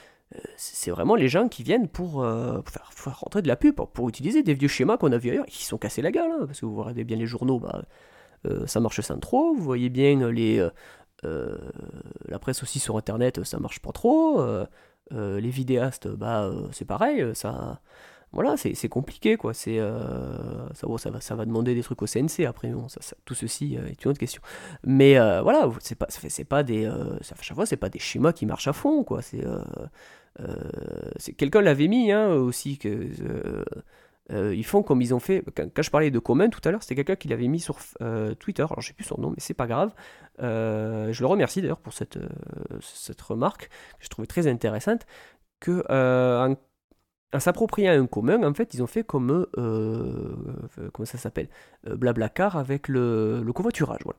[0.57, 4.43] c'est vraiment les gens qui viennent pour, euh, faire, rentrer de la pub, pour, utiliser
[4.43, 6.67] des vieux schémas qu'on a vus ailleurs, qui sont cassés la gueule, hein, parce que
[6.67, 7.83] vous regardez bien les journaux, bah,
[8.47, 10.67] euh, ça marche sans trop, vous voyez bien les,
[11.23, 14.45] la presse aussi sur internet, ça marche pas trop,
[15.11, 17.81] les vidéastes, bah, c'est pareil, ça,
[18.33, 19.53] voilà, c'est compliqué, quoi.
[19.69, 22.69] Euh, ça, ça, va, ça va demander des trucs au CNC après.
[22.69, 24.43] Bon, ça, tout ceci euh, est une autre question.
[24.85, 26.91] Mais euh, voilà, c'est pas, c'est pas des,
[27.23, 29.23] ça, chaque fois, c'est pas des schémas qui marchent à fond, quoi.
[29.23, 29.43] C'est,
[31.37, 33.09] quelqu'un l'avait mis hein, aussi que.
[34.31, 35.43] ils font comme ils ont fait.
[35.55, 37.79] Quand, je parlais de comment tout à l'heure, c'était quelqu'un qui l'avait mis sur
[38.39, 38.65] Twitter.
[38.65, 39.95] Alors, je sais plus son nom, mais c'est pas grave.
[40.41, 42.19] je le remercie d'ailleurs pour cette,
[42.83, 43.69] cette remarque
[43.99, 45.07] que je trouvais très intéressante.
[45.59, 45.83] Que
[47.33, 51.49] en s'appropriant un commun, en fait, ils ont fait comme, euh, euh comment ça s'appelle,
[51.87, 54.01] euh, Blablacar avec le, covoiturage.
[54.05, 54.19] Voilà.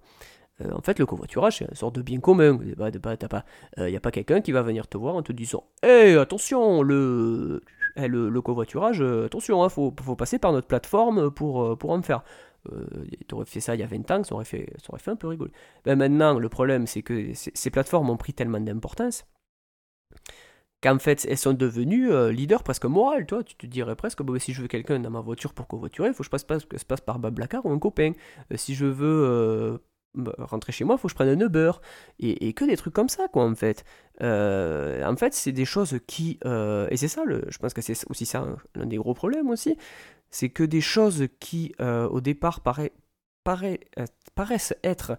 [0.75, 2.59] En fait, le covoiturage, c'est une sorte de bien commun.
[2.63, 6.81] Il n'y a pas quelqu'un qui va venir te voir en te disant Hé, attention,
[6.81, 7.61] le,
[7.95, 12.23] eh, le, covoiturage, attention, il hein, faut, passer par notre plateforme pour, pour en faire.
[13.27, 14.67] tu aurais fait ça il y a 20 ans, ça aurait fait,
[15.05, 15.51] un peu rigoler.
[15.85, 19.25] Ben maintenant, le problème, c'est que ces plateformes ont pris tellement d'importance
[20.87, 24.39] qu'en fait elles sont devenues euh, leaders presque morales, toi, tu te dirais presque, bah,
[24.39, 26.59] si je veux quelqu'un dans ma voiture pour covoiturer, il faut que je passe, pas,
[26.59, 28.13] que je passe par Bablacar ou un copain.
[28.51, 29.77] Euh, si je veux euh,
[30.13, 31.71] bah, rentrer chez moi, il faut que je prenne un Uber.
[32.19, 33.83] Et, que des trucs comme ça, quoi, en fait.
[34.21, 36.39] en fait, c'est des choses qui...
[36.45, 39.77] et c'est ça, je pense que c'est aussi ça l'un des gros problèmes aussi,
[40.29, 45.17] c'est que des choses qui, au départ, paraissent être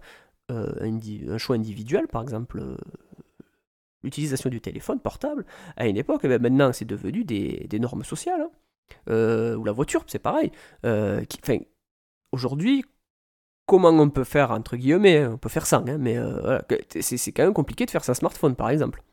[0.49, 2.61] un, choix individuel, par exemple
[4.03, 5.45] l'utilisation du téléphone portable,
[5.77, 8.41] à une époque, eh ben, maintenant c'est devenu des, normes sociales.
[8.41, 9.55] Hein.
[9.55, 10.51] ou la voiture, c'est pareil.
[12.31, 12.85] Aujourd'hui,
[13.65, 16.17] comment on peut faire, entre guillemets, on peut faire ça, hein, mais
[17.01, 19.03] c'est quand même compliqué de faire ça smartphone, par exemple.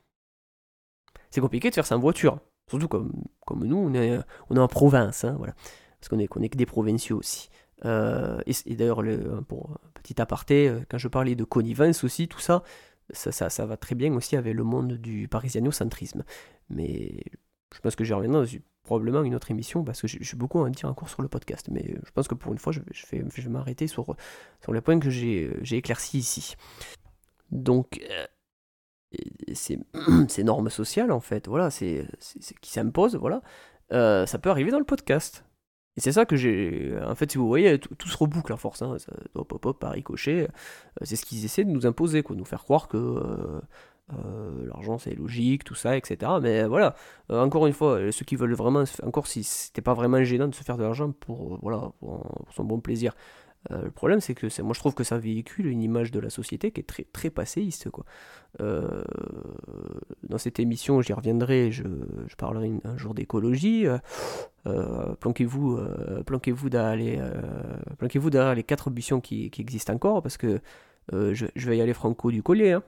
[1.30, 2.40] C'est compliqué de faire en voiture.
[2.68, 3.12] Surtout comme,
[3.46, 4.18] comme nous, on est,
[4.50, 5.54] on est en province, hein, voilà.
[6.00, 7.48] Parce qu'on est, que des provinciaux aussi.
[7.84, 9.02] Euh, et, d'ailleurs,
[9.48, 12.62] pour petit aparté, euh, quand je parlais de connivence aussi, tout ça,
[13.10, 16.24] ça, ça, ça va très bien aussi avec le monde du parisianocentrisme.
[16.70, 17.22] Mais
[17.74, 20.70] je pense que j'y reviendrai dans probablement une autre émission parce que j'ai beaucoup à
[20.70, 21.68] dire encore sur le podcast.
[21.70, 24.16] Mais je pense que pour une fois, je, vais, je vais m'arrêter sur,
[24.62, 26.54] sur les points que j'ai éclaircis ici.
[27.50, 28.26] Donc, euh,
[29.54, 29.78] ces,
[30.44, 32.06] normes sociales, en fait, voilà, c'est
[32.60, 33.42] qui s'imposent, voilà,
[33.92, 35.44] euh, ça peut arriver dans le podcast.
[35.96, 36.94] Et c'est ça que j'ai.
[37.06, 38.82] En fait, si vous voyez, tout, se reboucle à force.
[38.82, 40.42] Hein, ça, hop, hop, hop, par ricochet.
[40.42, 40.46] Euh,
[41.02, 42.96] c'est ce qu'ils essaient de nous imposer, quoi, nous faire croire que
[44.12, 46.32] euh, l'argent c'est logique, tout ça, etc.
[46.40, 46.94] Mais voilà,
[47.28, 50.62] encore une fois, ceux qui veulent vraiment, encore si c'était pas vraiment gênant de se
[50.62, 53.14] faire de l'argent pour, voilà, pour, son bon plaisir,
[53.70, 56.30] euh, le problème, c'est que moi je trouve que ça véhicule une image de la
[56.30, 57.88] société qui est très, très passéiste.
[58.60, 59.02] Euh,
[60.22, 61.84] dans cette émission, j'y reviendrai, je,
[62.36, 63.86] parlerai un jour d'écologie.
[63.86, 65.78] Euh, planquez-vous
[66.26, 67.32] planquez-vous derrière,
[67.98, 70.60] planquez derrière les quatre ambitions qui, existent encore, parce que
[71.12, 72.72] je, vais y aller franco du collier.
[72.72, 72.82] Hein.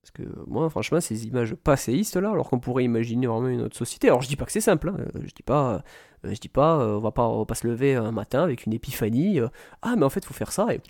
[0.00, 3.76] Parce que moi, franchement, ces images passéistes là, alors qu'on pourrait imaginer vraiment une autre
[3.76, 4.08] société.
[4.08, 4.96] Alors je dis pas que c'est simple, hein.
[5.14, 5.82] je dis pas,
[6.24, 8.72] je dis pas, euh, on va pas, va pas se lever un matin avec une
[8.72, 9.40] épiphanie.
[9.40, 9.48] Euh,
[9.82, 10.80] ah, mais en fait, faut faire ça et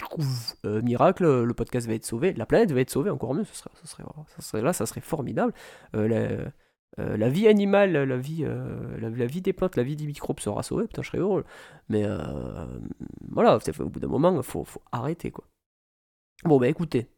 [0.64, 3.45] miracle, le podcast va être sauvé, la planète va être sauvée, encore mieux.
[3.45, 4.05] Ça serait,
[4.39, 5.53] serait, là, ça serait formidable.
[5.93, 8.45] La, vie animale, la vie,
[8.99, 10.87] la, vie des plantes, la vie des microbes sera sauvée.
[10.87, 11.45] Putain, je serais heureux.
[11.89, 12.05] Mais
[13.31, 15.45] voilà, au bout d'un moment, il faut, arrêter quoi.
[16.45, 17.11] Bon, bah écoutez,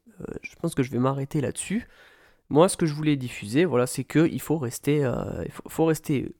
[0.42, 1.86] je pense que je vais m'arrêter là-dessus.
[2.48, 5.08] Moi, ce que je voulais diffuser, voilà, c'est que il faut rester,
[5.44, 6.34] il faut, rester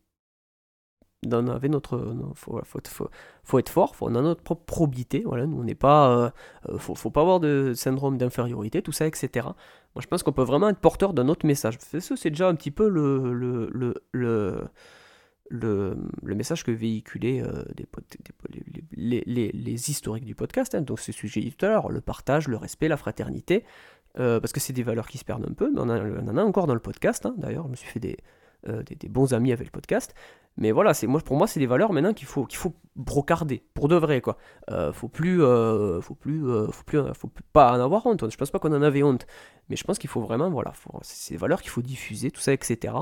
[1.23, 3.09] dans, avec notre, faut, faut,
[3.45, 6.33] faut, être fort, on a notre propre probité, voilà, nous on n'est pas,
[6.69, 9.49] euh, faut, faut, pas avoir de syndrome d'infériorité, tout ça, etc.
[9.95, 11.79] Moi je pense qu'on peut vraiment être porteur d'un autre message.
[11.81, 14.65] C'est déjà un petit peu le, le, le, le
[15.51, 17.65] le, message que véhiculaient euh,
[18.93, 20.75] les, les, historiques du podcast.
[20.75, 20.83] Hein.
[20.83, 23.65] donc, ce dit tout à l'heure le partage, le respect, la fraternité.
[24.19, 26.43] Euh, parce que c'est des valeurs qui se perdent un peu, mais on, en a
[26.43, 27.27] encore dans le podcast.
[27.27, 27.35] Hein.
[27.37, 28.17] D'ailleurs, je me suis fait des,
[28.67, 30.15] des, bons amis avec le podcast.
[30.61, 33.65] Mais voilà, c'est moi pour moi c'est des valeurs maintenant qu'il faut qu'il faut brocarder
[33.73, 34.37] pour de vrai quoi.
[34.71, 38.31] Euh, faut plus euh, faut plus euh, faut plus faut pas en avoir honte.
[38.31, 39.27] Je pense pas qu'on en avait honte,
[39.71, 42.53] mais je pense qu'il faut vraiment voilà, c'est des valeurs qu'il faut diffuser, tout ça,
[42.53, 42.93] etc.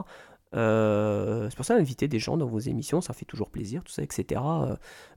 [0.53, 4.03] c'est pour ça inviter des gens dans vos émissions, ça fait toujours plaisir, tout ça,
[4.03, 4.41] etc.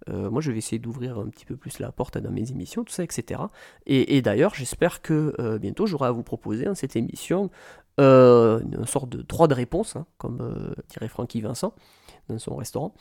[0.09, 2.91] moi, je vais essayer d'ouvrir un petit peu plus la porte dans mes émissions, tout
[2.91, 3.41] ça, etc.
[3.85, 7.51] Et, d'ailleurs, j'espère que bientôt j'aurai à vous proposer dans cette émission
[7.97, 11.75] une sorte de droit de réponse, hein, comme dirait Francky Vincent
[12.27, 12.93] dans son restaurant.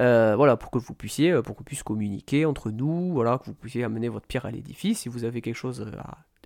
[0.00, 3.54] Euh, voilà, pour que vous puissiez, euh, pour puisse communiquer entre nous, voilà, que vous
[3.54, 5.00] puissiez amener votre pierre à l'édifice.
[5.00, 5.86] Si vous avez quelque chose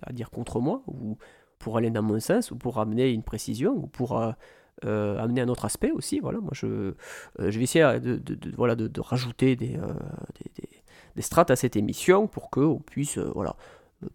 [0.05, 1.17] à, dire contre moi, ou
[1.59, 4.33] pour aller dans mon sens, ou pour amener une précision, ou pour euh,
[5.17, 6.93] amener un autre aspect aussi, voilà, moi je,
[7.39, 8.21] je vais essayer de,
[8.57, 10.69] voilà, de, rajouter des, des,
[11.15, 13.55] des, strates à cette émission pour qu'on puisse voilà,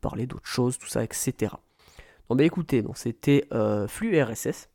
[0.03, 1.55] parler d'autres choses, tout ça, etc.
[2.29, 3.49] Bon, bah écoutez, donc c'était
[3.89, 4.69] Flux RSS.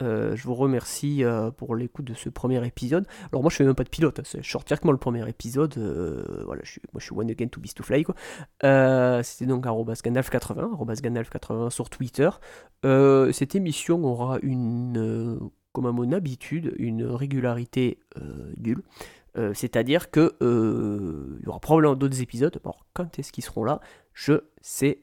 [0.00, 3.06] Euh, je vous remercie euh, pour l'écoute de ce premier épisode.
[3.32, 5.76] Alors moi je fais même pas de pilote, hein, je sors directement le premier épisode.
[5.76, 8.14] Euh, voilà, je suis, moi je suis one again to beast to fly quoi.
[9.24, 12.30] C'était donc Gandalf80, Gandalf80 sur Twitter.
[13.32, 17.98] cette émission aura une, comme à mon habitude, une régularité
[18.56, 18.82] nulle.
[19.54, 22.60] C'est-à-dire que il y aura probablement d'autres épisodes.
[22.64, 23.80] Alors quand est-ce qu'ils seront là?
[24.14, 25.00] Je sais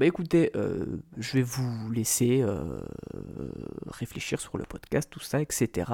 [0.00, 0.86] Écoutez, euh,
[1.18, 2.80] je vais vous laisser euh,
[3.86, 5.90] réfléchir sur le podcast, tout ça, etc.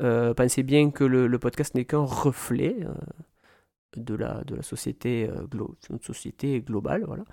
[0.00, 2.76] Euh, pensez bien que le, podcast n'est qu'un reflet
[3.96, 5.28] de, la, société,
[6.62, 7.04] globale.
[7.06, 7.24] Voilà.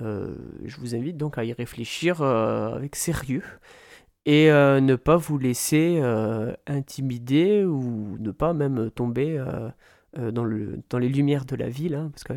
[0.00, 3.44] je vous invite donc à y réfléchir avec sérieux
[4.26, 6.00] et ne pas vous laisser
[6.66, 9.42] intimider ou ne pas même tomber
[10.16, 10.44] dans
[10.98, 12.34] les lumières de la ville, hein, parce que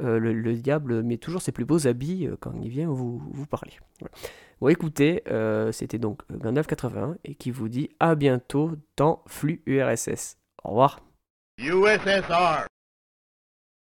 [0.00, 3.20] euh, le, diable met toujours ses plus beaux habits euh, quand il vient vous,
[3.50, 3.72] parler.
[4.60, 10.36] Bon, écoutez, euh, c'était donc Gandalf81 et qui vous dit à bientôt dans Flux URSS.
[10.64, 11.00] Au revoir.
[11.58, 12.66] USSR